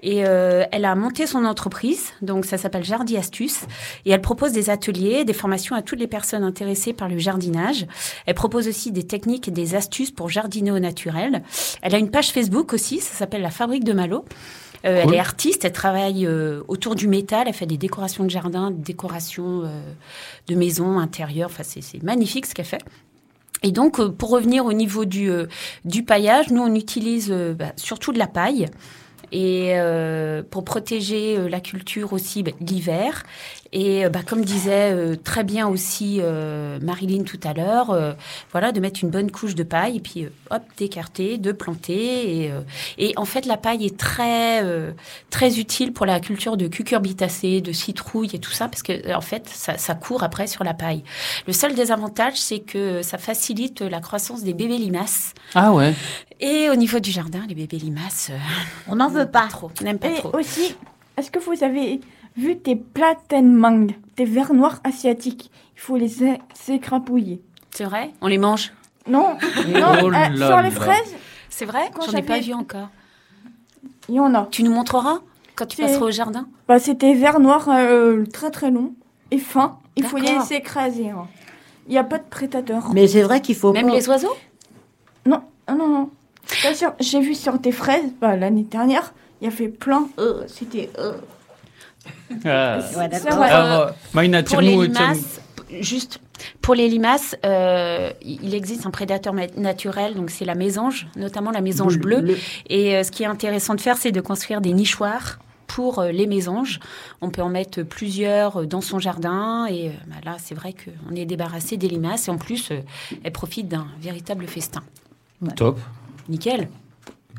[0.00, 3.62] Et euh, elle a monté son entreprise, donc ça s'appelle Jardi Astuce,
[4.04, 7.86] et elle propose des ateliers, des formations à toutes les personnes intéressées par le jardinage.
[8.26, 11.42] Elle propose aussi des techniques et des astuces pour jardiner au naturel.
[11.82, 14.24] Elle a une page Facebook aussi, ça s'appelle La Fabrique de Malo.
[14.84, 15.12] Euh, Cool.
[15.12, 18.70] Elle est artiste, elle travaille euh, autour du métal, elle fait des décorations de jardin,
[18.70, 19.80] des décorations euh,
[20.48, 21.50] de maisons intérieures.
[21.50, 22.82] Enfin, c'est magnifique ce qu'elle fait.
[23.62, 25.46] Et donc, euh, pour revenir au niveau du, euh,
[25.84, 28.68] du paillage, nous, on utilise bah, surtout de la paille.
[29.32, 33.24] Et euh, pour protéger euh, la culture aussi bah, l'hiver.
[33.74, 38.12] Et bah, comme disait euh, très bien aussi euh, Marilyn tout à l'heure, euh,
[38.50, 42.44] voilà, de mettre une bonne couche de paille et puis hop, d'écarter, de planter.
[42.44, 42.52] Et,
[42.98, 44.62] et en fait, la paille est très
[45.30, 49.22] très utile pour la culture de cucurbitacées, de citrouilles et tout ça, parce que en
[49.22, 51.02] fait, ça, ça court après sur la paille.
[51.46, 55.32] Le seul désavantage, c'est que ça facilite la croissance des bébés limaces.
[55.54, 55.94] Ah ouais.
[56.44, 58.36] Et au niveau du jardin, les bébés limaces, euh,
[58.88, 60.36] on n'en veut pas trop, on n'aime pas Et trop.
[60.36, 60.74] aussi,
[61.16, 62.00] est-ce que vous avez
[62.36, 65.50] vu tes platenmangues, tes vers noirs asiatiques?
[65.76, 67.40] Il faut les é- s'écrapouiller.
[67.70, 68.10] C'est vrai?
[68.20, 68.72] On les mange?
[69.06, 69.36] Non,
[69.68, 70.62] non Oh euh, sur là.
[70.62, 71.14] les fraises,
[71.48, 71.90] C'est vrai?
[71.94, 72.88] Quand J'en ai pas vu encore.
[74.08, 74.46] il y en a.
[74.50, 75.18] Tu nous montreras
[75.54, 76.48] quand tu C'est- passeras au jardin?
[76.66, 78.94] Bah, c'était vers noirs euh, très très longs
[79.30, 79.78] et fins.
[79.94, 80.50] Il faut les D'accord.
[80.50, 81.10] écraser.
[81.10, 81.28] hein.
[81.86, 82.90] Il n'y a pas de prédateurs.
[82.94, 84.34] Mais c'est vrai qu'il faut Même pas- les oiseaux?
[85.26, 85.88] Non, non, non.
[85.88, 86.10] non.
[86.62, 90.08] Bien sûr, J'ai vu sur tes fraises bah, l'année dernière, il y a fait plein.
[90.18, 90.90] Euh, c'était.
[90.98, 91.14] euh.
[92.44, 92.78] Ah.
[92.96, 93.30] Ouais, d'accord.
[93.36, 95.40] Pour, Alors, Maïna, pour les limaces,
[95.80, 96.18] juste
[96.60, 101.60] pour les limaces, euh, il existe un prédateur naturel, donc c'est la mésange, notamment la
[101.60, 102.32] mésange Bleu- bleue.
[102.34, 102.38] bleu.
[102.68, 105.38] Et euh, ce qui est intéressant de faire, c'est de construire des nichoirs
[105.68, 106.80] pour euh, les mésanges.
[107.20, 111.24] On peut en mettre plusieurs dans son jardin et bah, là, c'est vrai qu'on est
[111.24, 112.70] débarrassé des limaces et en plus,
[113.22, 114.82] elles profitent d'un véritable festin.
[115.56, 115.78] Top.
[116.28, 116.68] Nickel.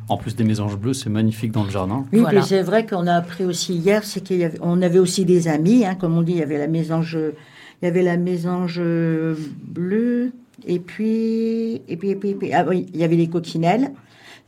[0.10, 2.06] En plus des mésanges bleus, c'est magnifique dans le jardin.
[2.12, 2.42] Oui, Voilà.
[2.42, 5.24] puis c'est vrai qu'on a appris aussi hier, c'est qu'il y avait, on avait aussi
[5.24, 7.18] des amis, hein, comme on dit, il y avait la mésange,
[7.82, 8.82] il y avait la mésange
[9.64, 10.32] bleue,
[10.68, 13.92] et puis, et puis, et puis, et puis- ah oui, il y avait les coccinelles,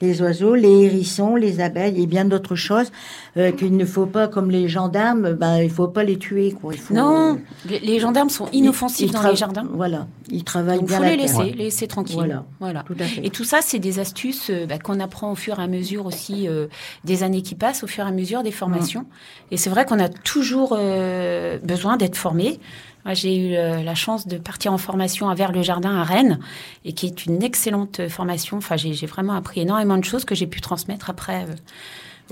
[0.01, 2.91] les oiseaux, les hérissons, les abeilles et bien d'autres choses
[3.37, 6.73] euh, qu'il ne faut pas, comme les gendarmes, ben il faut pas les tuer, quoi.
[6.73, 7.39] Il faut, Non,
[7.69, 9.65] les, les gendarmes sont inoffensifs dans les jardins.
[9.73, 12.15] Voilà, ils travaillent Donc, bien faut la les laisser, laisser tranquilles.
[12.15, 12.45] Voilà.
[12.59, 12.83] Voilà.
[12.83, 13.25] Tout à fait.
[13.25, 16.05] Et tout ça, c'est des astuces euh, bah, qu'on apprend au fur et à mesure
[16.05, 16.67] aussi euh,
[17.03, 19.01] des années qui passent, au fur et à mesure des formations.
[19.01, 19.51] Mm.
[19.51, 22.59] Et c'est vrai qu'on a toujours euh, besoin d'être formé.
[23.05, 26.03] Moi, j'ai eu euh, la chance de partir en formation à Vers le Jardin à
[26.03, 26.39] Rennes,
[26.83, 28.57] et qui est une excellente euh, formation.
[28.57, 31.53] Enfin, j'ai j'ai vraiment appris énormément de choses que j'ai pu transmettre après euh,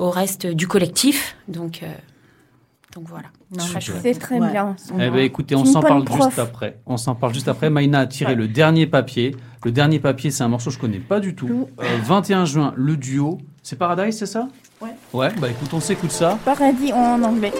[0.03, 1.35] au reste du collectif.
[1.47, 1.87] Donc, euh,
[2.95, 3.27] donc voilà.
[4.01, 4.51] C'est très Ouais.
[4.51, 4.75] bien.
[4.95, 6.23] Eh ben, écoutez, on s'en parle prof.
[6.25, 6.79] juste après.
[6.87, 7.69] On s'en parle juste après.
[7.69, 9.35] Maïna a tiré le dernier papier.
[9.63, 11.69] Le dernier papier, c'est un morceau que je connais pas du tout.
[11.81, 13.37] Euh, 21 juin, le duo.
[13.61, 14.47] C'est Paradise, c'est ça?
[14.81, 14.89] Ouais.
[15.13, 16.37] Ouais, bah écoute, on s'écoute ça.
[16.43, 17.53] Paradis en anglais.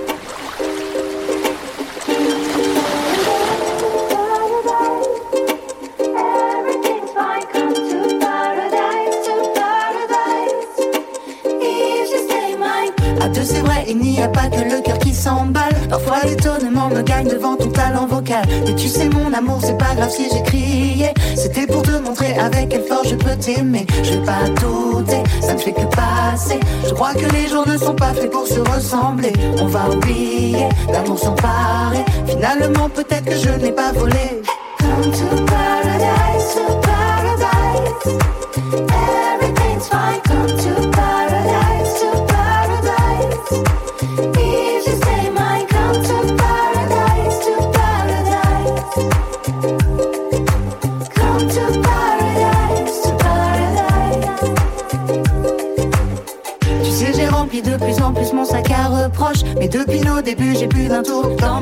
[14.02, 15.74] Il n'y a pas que le cœur qui s'emballe.
[15.90, 18.44] Parfois l'étonnement me gagne devant ton talent vocal.
[18.68, 21.14] Et tu sais mon amour, c'est pas grave si j'ai crié.
[21.36, 23.86] C'était pour te montrer avec quelle force je peux t'aimer.
[24.04, 26.60] Je vais pas douter, ça ne fait que passer.
[26.88, 29.34] Je crois que les jours ne sont pas faits pour se ressembler.
[29.60, 32.04] On va oublier l'amour s'emparer.
[32.28, 34.42] Finalement peut-être que je n'ai pas volé.
[34.80, 38.24] Come to paradise, paradise.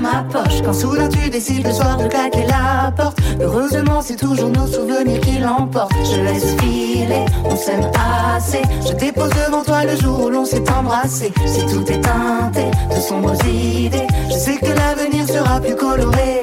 [0.02, 0.62] Ma poche.
[0.64, 3.20] Quand soudain tu décides le soir de claquer la porte.
[3.39, 5.93] Heureusement, c'est toujours nos souvenirs qui l'emportent.
[6.04, 7.89] Je laisse filer, on s'aime
[8.36, 8.62] assez.
[8.88, 11.32] Je dépose devant toi le jour où l'on s'est embrassé.
[11.45, 16.41] Si tout est teinté de sombres idées, je sais que l'avenir sera plus coloré.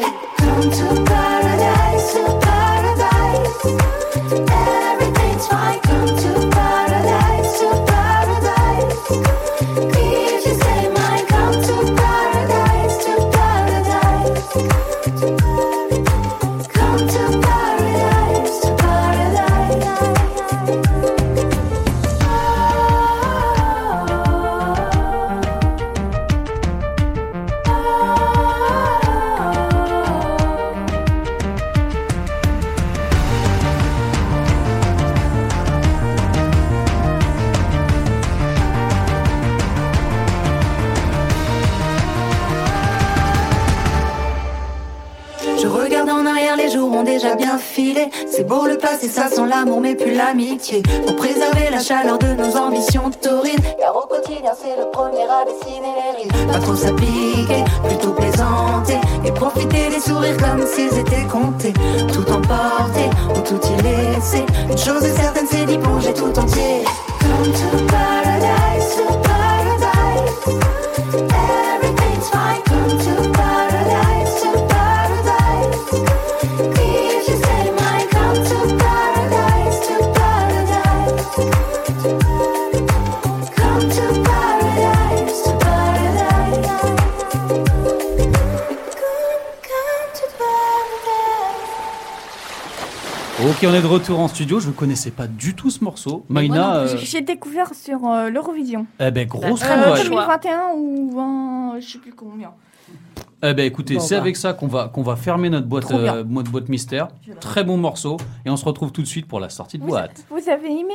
[50.68, 53.56] Pour préserver la chaleur de nos ambitions taurines.
[53.78, 56.52] Car au quotidien, c'est le premier à dessiner les rides.
[56.52, 58.98] Pas trop s'appliquer, plutôt plaisanter.
[59.24, 61.07] Et profiter des sourires comme s'ils étaient
[93.68, 94.60] on est de retour en studio.
[94.60, 96.24] Je ne connaissais pas du tout ce morceau.
[96.28, 98.86] Maïna, euh, J'ai découvert sur euh, l'Eurovision.
[99.00, 100.02] eh ben, grosse Euh, trouvaille.
[100.04, 102.50] 2021 ou 20, je sais plus combien.
[103.42, 104.20] Eh ben, écoutez, Bon, c'est bah.
[104.22, 107.08] avec ça qu'on va, qu'on va fermer notre boîte, euh, notre boîte mystère.
[107.40, 108.16] Très bon morceau.
[108.44, 110.24] Et on se retrouve tout de suite pour la sortie de boîte.
[110.30, 110.94] Vous avez aimé?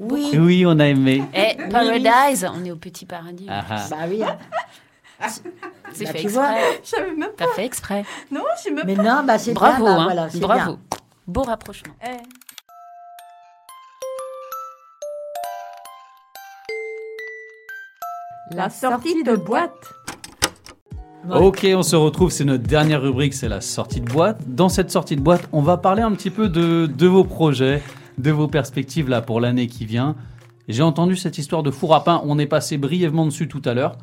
[0.00, 0.30] Oui.
[0.34, 1.22] Oui, on a aimé.
[1.34, 3.46] Eh, Paradise, on est au petit paradis.
[3.48, 3.86] Ah ah.
[3.90, 4.22] Bah oui.
[5.92, 6.60] C'est Bah, fait tu exprès.
[6.84, 8.04] savais même T'as fait exprès.
[8.30, 9.94] Non, je même Mais non, bah c'est Bravo, bien.
[9.96, 10.04] bah, hein.
[10.04, 10.72] voilà, c'est Bravo.
[10.76, 10.78] bien.
[11.28, 11.92] Beau rapprochement.
[12.02, 12.16] Eh.
[18.54, 19.70] La sortie de boîte.
[21.30, 24.40] Ok, on se retrouve, c'est notre dernière rubrique, c'est la sortie de boîte.
[24.46, 27.82] Dans cette sortie de boîte, on va parler un petit peu de, de vos projets,
[28.16, 30.16] de vos perspectives là pour l'année qui vient.
[30.66, 33.74] J'ai entendu cette histoire de four à pain, on est passé brièvement dessus tout à
[33.74, 33.98] l'heure.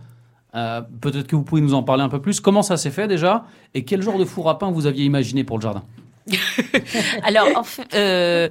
[0.53, 2.39] Euh, Peut-être que vous pouvez nous en parler un peu plus.
[2.39, 3.45] Comment ça s'est fait déjà?
[3.73, 5.83] Et quel genre de four à pain vous aviez imaginé pour le jardin?
[7.23, 8.49] Alors, en fait, euh,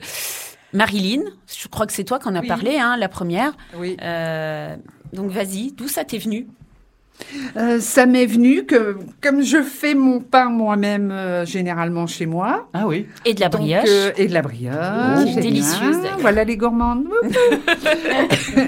[0.73, 2.49] Marilyn, je crois que c'est toi qu'on a Oui.
[2.49, 3.53] parlé, hein, la première.
[3.77, 3.97] Oui.
[4.03, 4.77] Euh,
[5.13, 6.47] donc, vas-y, d'où ça t'est venu?
[7.57, 12.69] Euh, ça m'est venu que, comme je fais mon pain moi-même euh, généralement chez moi.
[12.75, 13.07] Ah oui.
[13.25, 13.85] Et de la donc, brioche.
[13.89, 14.75] euh, et de la brioche.
[14.75, 15.97] Oh, délicieuse.
[16.19, 17.07] Voilà les gourmandes.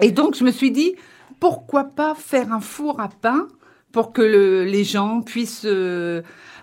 [0.00, 0.94] et donc, je me suis dit,
[1.40, 3.46] pourquoi pas faire un four à pain
[3.92, 5.66] pour que le- les gens puissent...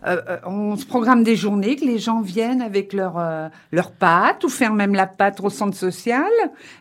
[0.05, 3.91] euh, euh, on se programme des journées, que les gens viennent avec leur, euh, leur
[3.91, 6.31] pâte ou faire même la pâte au centre social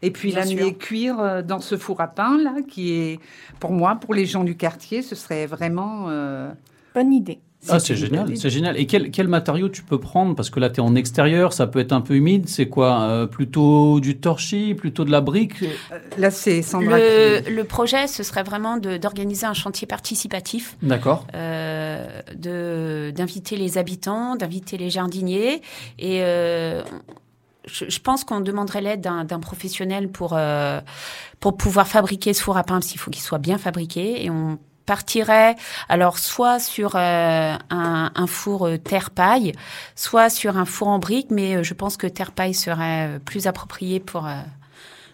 [0.03, 0.65] et puis Bien la sûr.
[0.65, 3.21] nuit cuire dans ce four à pain là qui est
[3.61, 6.51] pour moi, pour les gens du quartier, ce serait vraiment euh,
[6.95, 7.41] Bonne idée.
[7.71, 8.77] Ah, c'est génial, c'est génial.
[8.79, 10.35] Et quel, quel matériau tu peux prendre?
[10.35, 12.49] Parce que là, tu es en extérieur, ça peut être un peu humide.
[12.49, 15.55] C'est quoi euh, Plutôt du torchis, plutôt de la brique?
[16.17, 20.77] Là, c'est Sandra Le, qui- le projet, ce serait vraiment d'organiser un chantier participatif.
[20.83, 21.27] D'accord.
[21.35, 22.07] euh,
[22.37, 25.63] de- d'inviter les habitants, d'inviter les jardiniers.
[25.99, 26.83] Et euh,
[27.67, 30.81] je, je pense qu'on demanderait l'aide d'un d'un professionnel pour, euh,
[31.41, 34.25] pour pouvoir fabriquer ce four à pain, parce qu'il faut qu'il soit bien fabriqué.
[34.25, 34.59] Et on
[34.89, 35.55] partirait
[35.91, 39.53] alors soit sur euh, un, un four euh, terre-paille,
[39.95, 43.47] soit sur un four en briques, mais euh, je pense que terre-paille serait euh, plus
[43.47, 44.41] approprié pour, euh,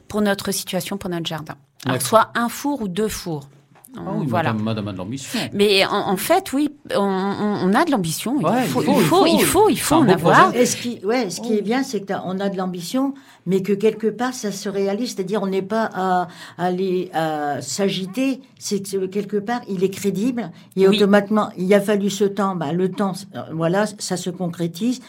[0.06, 1.56] pour notre situation, pour notre jardin.
[1.86, 3.48] Alors soit un four ou deux fours.
[3.96, 4.52] Ah oui, voilà.
[4.52, 5.38] madame, madame a de l'ambition.
[5.52, 8.36] Mais en, en fait, oui, on, on- on a de l'ambition.
[8.40, 10.54] Il, Ouais, faut, il, faut, il faut, il faut en avoir.
[10.54, 13.14] Et ce qui, ouais, ce qui est bien, c'est qu'on a de l'ambition,
[13.46, 15.14] mais que quelque part, ça se réalise.
[15.14, 16.28] C'est-à-dire, on n'est pas à,
[16.58, 18.40] à aller à s'agiter.
[18.58, 20.50] C'est que quelque part, il est crédible.
[20.76, 20.96] Et Oui.
[20.96, 22.56] automatiquement, il a fallu ce temps.
[22.56, 25.00] Bah, le temps, euh, voilà, ça se concrétise.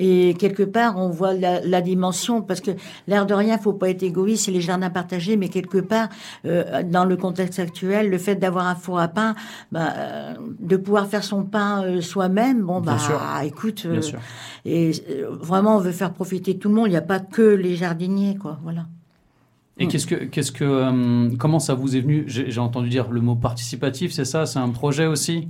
[0.00, 2.70] Et quelque part, on voit la, la dimension, parce que
[3.08, 6.08] l'air de rien, faut pas être égoïste, c'est les jardins partagés, mais quelque part,
[6.46, 9.34] euh, dans le contexte actuel, le fait d'avoir un four à pain,
[9.72, 13.20] bah, euh, de pouvoir faire son pain euh, soi-même, bon, Bien bah, sûr.
[13.44, 14.20] écoute, Bien sûr.
[14.64, 16.86] et euh, vraiment, on veut faire profiter tout le monde.
[16.86, 18.60] Il n'y a pas que les jardiniers, quoi.
[18.62, 18.86] Voilà.
[19.80, 22.24] Et qu'est-ce que, qu'est-ce que, euh, comment ça vous est venu?
[22.26, 24.44] J'ai entendu dire le mot participatif, c'est ça?
[24.44, 25.48] C'est un projet aussi?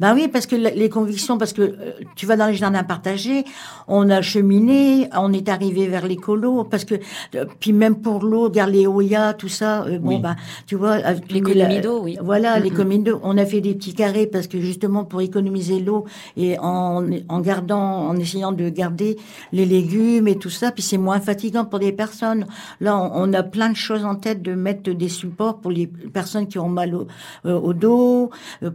[0.00, 3.44] Ben oui, parce que les convictions, parce que euh, tu vas dans les jardins partagés,
[3.86, 6.94] on a cheminé, on est arrivé vers l'écolo, parce que
[7.34, 9.82] euh, puis même pour l'eau, regarde les Oya, tout ça.
[9.84, 10.20] euh, bon Oui.
[10.20, 12.16] ben, tu vois, avec L'économie d'eau, oui.
[12.22, 12.64] Voilà, Mhm.
[12.64, 13.20] l'économie d'eau.
[13.22, 16.04] On a fait des petits carrés parce que justement pour économiser l'eau
[16.36, 19.16] et en en gardant, en essayant de garder
[19.52, 22.46] les légumes et tout ça, puis c'est moins fatigant pour des personnes.
[22.80, 25.86] Là, on, on a plein de choses en tête de mettre des supports pour les
[25.86, 27.06] personnes qui ont mal au,
[27.46, 28.30] euh, au dos,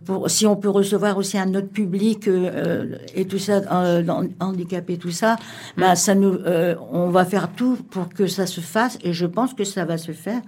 [0.06, 4.04] pour si on peut recevoir aussi un autre public euh, euh, et tout ça, euh,
[4.39, 5.36] handicapé, tout ça,
[5.78, 9.26] bah ça nous, euh, on va faire tout pour que ça se fasse et je
[9.26, 10.41] pense que ça va se faire.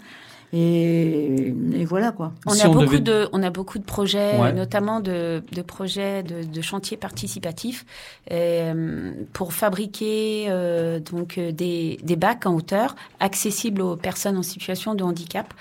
[0.53, 2.31] Et, et voilà quoi.
[2.45, 4.53] On, Si a on beaucoup devait- de, on a beaucoup de projets, Ouais.
[4.53, 7.85] notamment de, de projets de, de chantiers participatifs
[8.31, 14.93] euh, pour fabriquer euh, donc des, des bacs en hauteur accessibles aux personnes en situation
[14.95, 15.53] de handicap,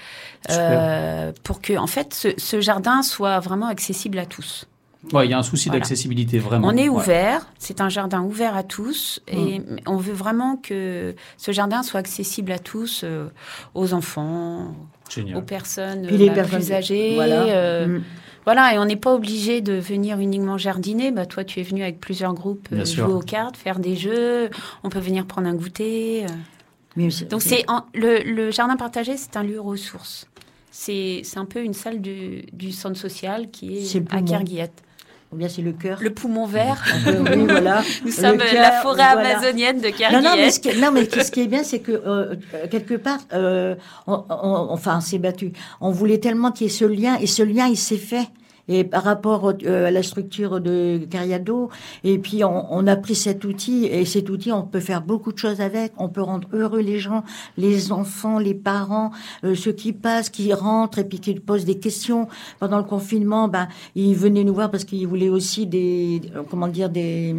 [0.50, 4.66] euh, pour que en fait ce, ce jardin soit vraiment accessible à tous.
[5.12, 5.80] Ouais, il y a un souci Voilà.
[5.80, 6.68] d'accessibilité vraiment.
[6.68, 6.96] On est Ouais.
[6.96, 9.76] ouvert, c'est un jardin ouvert à tous et Mm.
[9.86, 13.28] on veut vraiment que ce jardin soit accessible à tous, euh,
[13.74, 14.74] aux enfants,
[15.10, 15.36] Génial.
[15.36, 17.14] aux personnes, Puis les bah, personnes- plus âgées.
[17.14, 17.42] voilà.
[17.44, 18.02] euh, Mm.
[18.46, 21.10] Voilà, et on n'est pas obligé de venir uniquement jardiner.
[21.12, 23.06] Bah, toi, tu es venu avec plusieurs groupes Bien euh, sûr.
[23.06, 24.50] jouer aux cartes, faire des jeux.
[24.82, 26.24] On peut venir prendre un goûter.
[26.24, 26.28] euh.
[26.96, 30.26] Mais Donc, c'est en- le, le jardin partagé, c'est un lieu ressource.
[30.70, 34.26] C'est c'est un peu une salle du, du centre social qui est à poumon.
[35.34, 35.98] Ou bien c'est le cœur.
[36.00, 36.80] Le poumon vert.
[37.06, 37.82] Oui, voilà.
[38.02, 39.30] Nous Le sommes la forêt voilà.
[39.38, 40.22] amazonienne de Non, Kerguiette.
[40.22, 42.94] non, mais ce qui, non, mais ce qui est bien, c'est que euh, euh, quelque
[42.94, 43.74] part, euh,
[44.06, 45.50] on, on- enfin, on s'est battu.
[45.80, 48.28] On voulait tellement qu'il y ait ce lien, et ce lien, il s'est fait.
[48.68, 51.70] Et par rapport euh, à la structure de Cariado,
[52.02, 55.32] et puis on, on a pris cet outil, et cet outil, on peut faire beaucoup
[55.32, 55.92] de choses avec.
[55.98, 57.24] On peut rendre heureux les gens,
[57.56, 59.10] les enfants, les parents,
[59.44, 62.28] euh, ceux qui passent, qui rentrent, et puis qui posent des questions.
[62.58, 66.68] Pendant le confinement, ben, ils venaient nous voir parce qu'ils voulaient aussi des, euh, comment
[66.68, 67.34] dire, des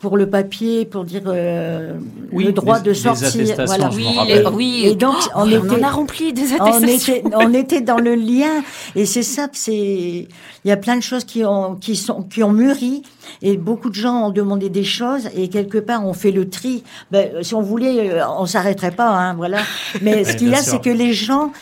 [0.00, 1.94] pour le papier, pour dire euh,
[2.32, 3.56] Oui, le droit des- de sortir.
[3.66, 3.90] voilà.
[3.94, 4.82] Oui, les- oui.
[4.84, 7.14] Et donc, Oh, on, on était, en a rempli des on attestations.
[7.14, 8.62] était, on était dans le lien,
[8.94, 9.72] et c'est ça que c'est.
[10.64, 13.02] Il y a plein de choses qui ont, qui sont, qui ont mûri,
[13.42, 16.82] et beaucoup de gens ont demandé des choses, et quelque part on fait le tri.
[17.10, 19.58] Ben, si on voulait, euh, on s'arrêterait pas, hein, voilà.
[20.02, 21.52] Mais ce qu'il y a, c'est que les gens,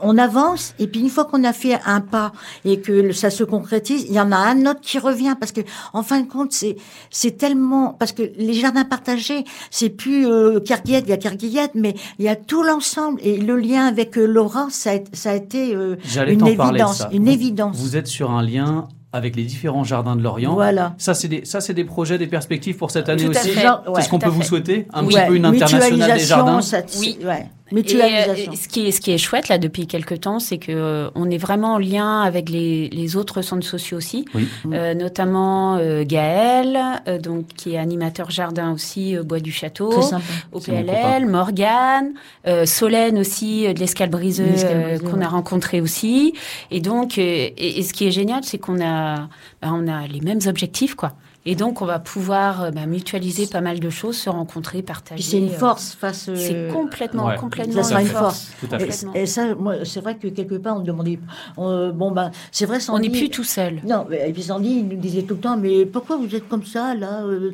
[0.00, 2.32] on avance, et puis une fois qu'on a fait un pas
[2.64, 5.60] et que ça se concrétise, il y en a un autre qui revient, parce que
[5.92, 6.76] en fin de compte, c'est
[7.10, 11.74] c'est tellement parce que les jardins partagés, c'est plus euh, Kerguiette, il y a Kerguiette,
[11.74, 15.30] mais il y a tout l'ensemble et le lien avec euh, Laura, ça a, ça
[15.30, 15.96] a été euh,
[16.26, 17.08] une parler évidence, ça.
[17.12, 17.76] une évidence.
[17.76, 20.54] Vous êtes sur un lien avec les différents jardins de l'Orient.
[20.54, 20.94] Voilà.
[20.98, 23.50] Ça, c'est des, ça, c'est des projets, des perspectives pour cette année aussi.
[23.54, 26.62] C'est ouais, ce qu'on peut vous souhaiter Un Ouais, petit peu une internationale des jardins
[26.62, 27.18] ça- Oui.
[27.24, 27.46] ouais.
[27.72, 28.52] Et, Mutualisation.
[28.52, 31.08] euh, ce, qui est, ce qui est chouette là depuis quelques temps, c'est que euh,
[31.14, 34.46] on est vraiment en lien avec les, les autres centres sociaux aussi, Oui.
[34.72, 39.88] Euh, notamment euh, Gaël, euh, donc qui est animateur jardin aussi au Bois du Château,
[39.88, 40.24] Très sympa.
[40.52, 42.12] au PLL, Morgane,
[42.46, 45.24] euh, Solène aussi euh, de l'escale briseux euh, qu'on ouais.
[45.24, 46.34] a rencontré aussi.
[46.70, 47.22] Et donc, euh,
[47.56, 49.28] et, et ce qui est génial, c'est qu'on a,
[49.62, 51.12] bah, on a les mêmes objectifs quoi.
[51.44, 55.22] Et donc, on va pouvoir euh, bah, mutualiser pas mal de choses, se rencontrer, partager.
[55.24, 56.28] C'est une euh, force face.
[56.28, 57.36] euh, C'est complètement, Ouais.
[57.36, 58.22] complètement Ça sera une force.
[58.22, 58.50] force.
[58.60, 59.06] Tout à fait.
[59.18, 61.18] Et, ça, moi, c'est vrai que quelque part, on demandait.
[61.56, 63.80] on- bon, ben, c'est vrai, On n'est Sandy- plus tout seul.
[63.84, 66.48] Non, mais, et puis Sandy, il nous disait tout le temps, mais pourquoi vous êtes
[66.48, 67.50] comme ça, là, euh,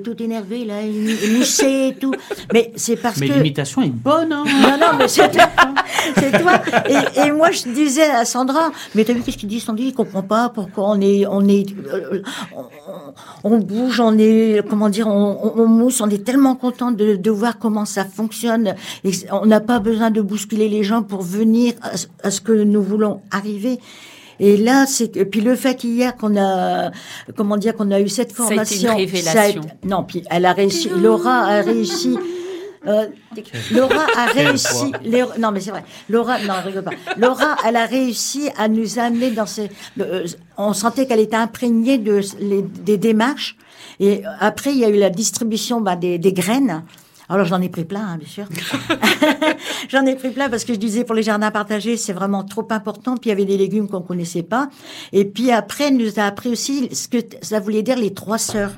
[0.00, 2.12] tout énervé, là, émoussé et tout
[2.52, 3.32] Mais c'est parce Mais que.
[3.32, 4.32] l'imitation est bonne.
[4.32, 5.48] Hein Non, non, mais c'est toi.
[6.18, 6.60] c'est toi.
[6.88, 9.84] Et, et moi, je disais à Sandra, mais t'as vu qu'est-ce qu'il dit, Sandy?
[9.84, 12.22] Il comprend pas pourquoi on est, on est, euh,
[12.54, 12.64] on,
[13.44, 17.16] on bouge, on est, comment dire, on, on, on mousse, on est tellement content de,
[17.16, 18.74] de voir comment ça fonctionne.
[19.04, 22.40] Et on n'a pas besoin de bousculer les gens pour venir à, ce- à ce
[22.40, 23.78] que nous voulons arriver.
[24.40, 26.90] Et là, c'est que- puis le fait qu'hier qu'on a,
[27.36, 29.32] comment dire, qu'on a eu cette Ça a été une formation, révélation.
[29.32, 32.16] ça a été- non, puis elle a réussi, Laura a réussi.
[32.86, 33.06] Euh,
[33.70, 34.92] Laura a réussi.
[35.38, 35.84] Non, mais c'est vrai.
[36.08, 36.90] Laura, non, rigole pas.
[37.16, 39.70] Laura, elle a réussi à nous amener dans ces.
[40.00, 40.26] euh,
[40.56, 43.56] on sentait qu'elle était imprégnée de les- des démarches.
[44.00, 46.82] Et après, il y a eu la distribution bah, des, des graines.
[47.28, 48.44] Alors j'en ai pris plein, hein, bien sûr.
[49.88, 52.66] j'en ai pris plein parce que je disais pour les jardins partagés, c'est vraiment trop
[52.70, 53.16] important.
[53.16, 54.68] Puis il y avait des légumes qu'on connaissait pas.
[55.12, 58.38] Et puis après, elle nous a appris aussi ce que ça voulait dire les trois
[58.38, 58.72] sœurs.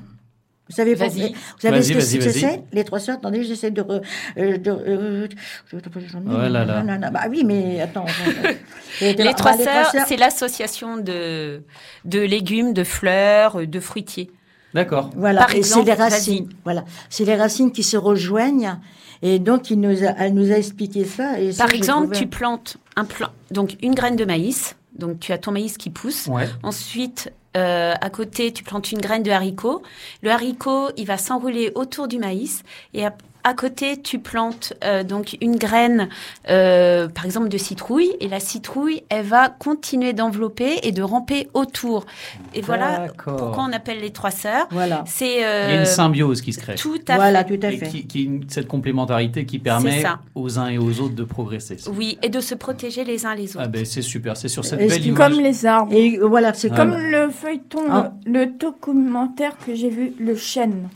[0.69, 2.41] Vous savez, vous savez ce que vas-y, c'est que vas-y.
[2.41, 2.63] c'est?
[2.73, 3.83] Les trois sœurs, attendez, j'essaie de...
[3.83, 4.03] re-
[4.39, 5.29] euh, de euh,
[5.71, 6.83] je- Oh là là.
[6.83, 8.07] non, non, non, Bah oui, mais attends.
[8.07, 8.49] attends.
[9.03, 11.63] Les Bah, trois sœurs, c'est l'association de,
[12.07, 14.31] de légumes, de fleurs, de fruitiers.
[14.73, 15.11] D'accord.
[15.17, 16.49] Voilà, Par et c'est exemple, les racines.
[16.65, 18.79] Voilà, c'est les racines qui se rejoignent.
[19.23, 21.39] Et donc, il nous a, elle nous a expliqué ça.
[21.41, 24.77] Et ça, Par exemple, trouvé- tu plantes un plant, donc une graine de maïs.
[24.99, 26.27] Donc tu as ton maïs qui pousse.
[26.27, 26.49] Ouais.
[26.63, 29.83] Ensuite, euh, à côté, tu plantes une graine de haricot.
[30.23, 32.63] Le haricot, il va s'enrouler autour du maïs.
[32.95, 33.05] Et
[33.45, 36.09] à côté, tu plantes euh, donc une graine,
[36.49, 38.11] euh, par exemple, de citrouille.
[38.21, 42.07] Et la citrouille, elle va continuer d'envelopper et de ramper autour.
[42.55, 44.67] Et voilà pourquoi on appelle les trois sœurs.
[44.71, 45.05] Voilà.
[45.07, 46.75] C'est Il y a euh, une symbiose qui se crée.
[46.75, 47.59] tout à Voilà, fait.
[47.59, 47.89] tout à Et fait.
[48.03, 50.03] qui, une- cette complémentarité qui permet
[50.35, 51.77] aux uns et aux autres de progresser.
[51.95, 53.65] Oui, et de se protéger les uns les autres.
[53.65, 55.31] Ah ben c'est super, c'est sur cette Et ce belle image.
[55.33, 55.93] Comme les arbres.
[55.95, 56.99] Et voilà, c'est Ah Comme bah.
[57.01, 58.13] le feuilleton, Ah.
[58.25, 60.89] le, documentaire que j'ai vu, Le Chêne.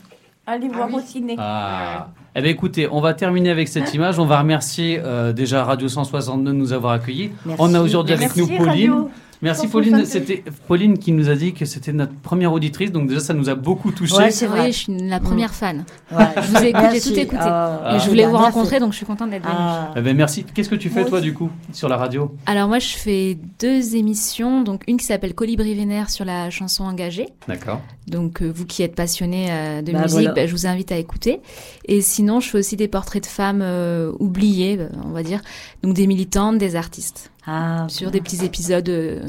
[0.47, 1.35] Allez voir au ciné.
[1.37, 2.07] Ah.
[2.35, 4.19] Eh bien, écoutez, on va terminer avec cette image.
[4.19, 7.31] On va remercier euh, déjà Radio 162 de nous avoir accueillis.
[7.45, 7.61] Merci.
[7.61, 8.91] On a aujourd'hui avec nous Pauline.
[8.91, 9.09] Radio
[9.41, 9.91] Merci 162.
[9.91, 10.05] Pauline.
[10.05, 12.91] C'était Pauline qui nous a dit que c'était notre première auditrice.
[12.91, 14.15] Donc déjà, ça nous a beaucoup touché.
[14.15, 14.71] Ouais, c'est vrai.
[14.71, 15.85] je suis la première fan.
[16.11, 16.25] Ouais.
[16.35, 17.13] Je vous Merci.
[17.13, 17.41] tout écouté.
[17.41, 19.55] Ah, et je ah, voulais bah, vous rencontrer, donc je suis contente d'être venue.
[19.57, 19.93] Ah.
[19.95, 20.43] Eh ben, merci.
[20.43, 22.35] Qu'est-ce que tu fais toi du coup sur la radio?
[22.45, 26.83] Alors moi, je fais deux émissions, donc une qui s'appelle Colibri Vénère sur la chanson
[26.83, 27.27] engagée.
[27.47, 27.81] D'accord.
[28.07, 30.33] Donc euh, vous qui êtes passionné euh, de Bah, musique, voilà.
[30.33, 31.39] bah, je vous invite à écouter.
[31.85, 35.41] Et sinon, je fais aussi des portraits de femmes euh, oubliées, on va dire,
[35.83, 39.21] donc des militantes, des artistes, Ah, sur des petits épisodes, euh,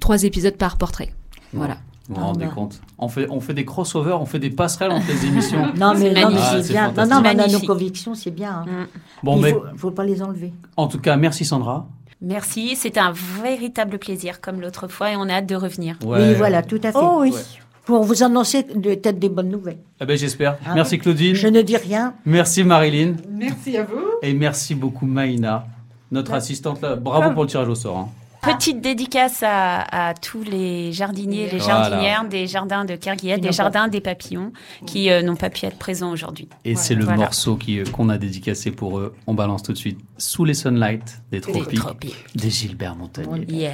[0.00, 1.12] trois épisodes par portrait.
[1.52, 1.76] Voilà.
[2.08, 2.52] Vous vous Ah, rendez bah.
[2.54, 5.66] compte on fait, on fait des crossovers, on fait des passerelles entre les émissions.
[5.76, 6.42] Non, mais, C'est non, mais magnifique.
[6.42, 6.92] Ah, c'est c'est bien.
[6.96, 8.64] Non, non, mais on a nos convictions, c'est bien.
[8.66, 8.66] hein.
[8.66, 8.86] Mm.
[9.24, 10.52] Bon, Il mais faut, faut pas les enlever.
[10.78, 11.86] en tout cas, merci Sandra.
[12.22, 13.12] Merci, c'était un
[13.42, 15.96] véritable plaisir comme l'autre fois et on a hâte de revenir.
[16.04, 16.98] Oui, voilà, tout à fait.
[17.00, 17.30] Oh oui.
[17.30, 17.40] Ouais.
[17.84, 19.78] Pour vous annoncer peut-être des bonnes nouvelles.
[20.00, 20.58] Eh ben, j'espère.
[20.66, 20.74] Ah.
[20.74, 21.34] Merci Claudine.
[21.34, 22.14] Je ne dis rien.
[22.26, 23.14] Merci Marilyn.
[23.30, 24.00] Merci à vous.
[24.22, 25.66] Et merci beaucoup Maïna,
[26.10, 26.96] notre assistante là.
[26.96, 27.96] Bravo pour le tirage au sort.
[27.98, 28.08] hein.
[28.40, 31.82] Petite dédicace à, à tous les jardiniers, les Voilà.
[31.90, 34.52] jardinières des jardins de Kerguiel, Qui des jardins des papillons,
[34.86, 36.48] qui euh, n'ont pas pu être présents aujourd'hui.
[36.64, 37.18] Et c'est le Voilà.
[37.24, 39.12] morceau qui, euh, qu'on a dédicacé pour eux.
[39.26, 42.24] On balance tout de suite Sous les Sunlight des Tropiques, tropiques.
[42.36, 43.44] des Gilbert Montagnier.
[43.48, 43.72] Yeah.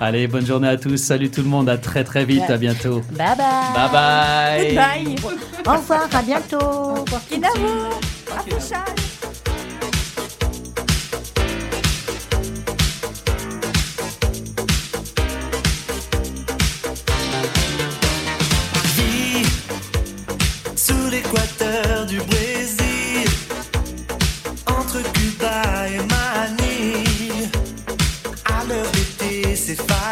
[0.00, 0.98] Allez, bonne journée à tous.
[0.98, 1.70] Salut tout le monde.
[1.70, 2.50] À très très vite.
[2.50, 3.00] À bientôt.
[3.12, 3.72] Bye bye.
[3.74, 4.74] Bye bye.
[4.74, 5.16] Bye.
[5.66, 7.04] Au revoir, à bientôt.
[7.26, 7.88] Kinavo.
[8.36, 8.96] Affichage.
[8.98, 9.11] Vie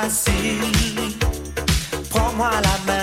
[0.00, 0.60] facile.
[2.10, 2.99] Prends-moi la main,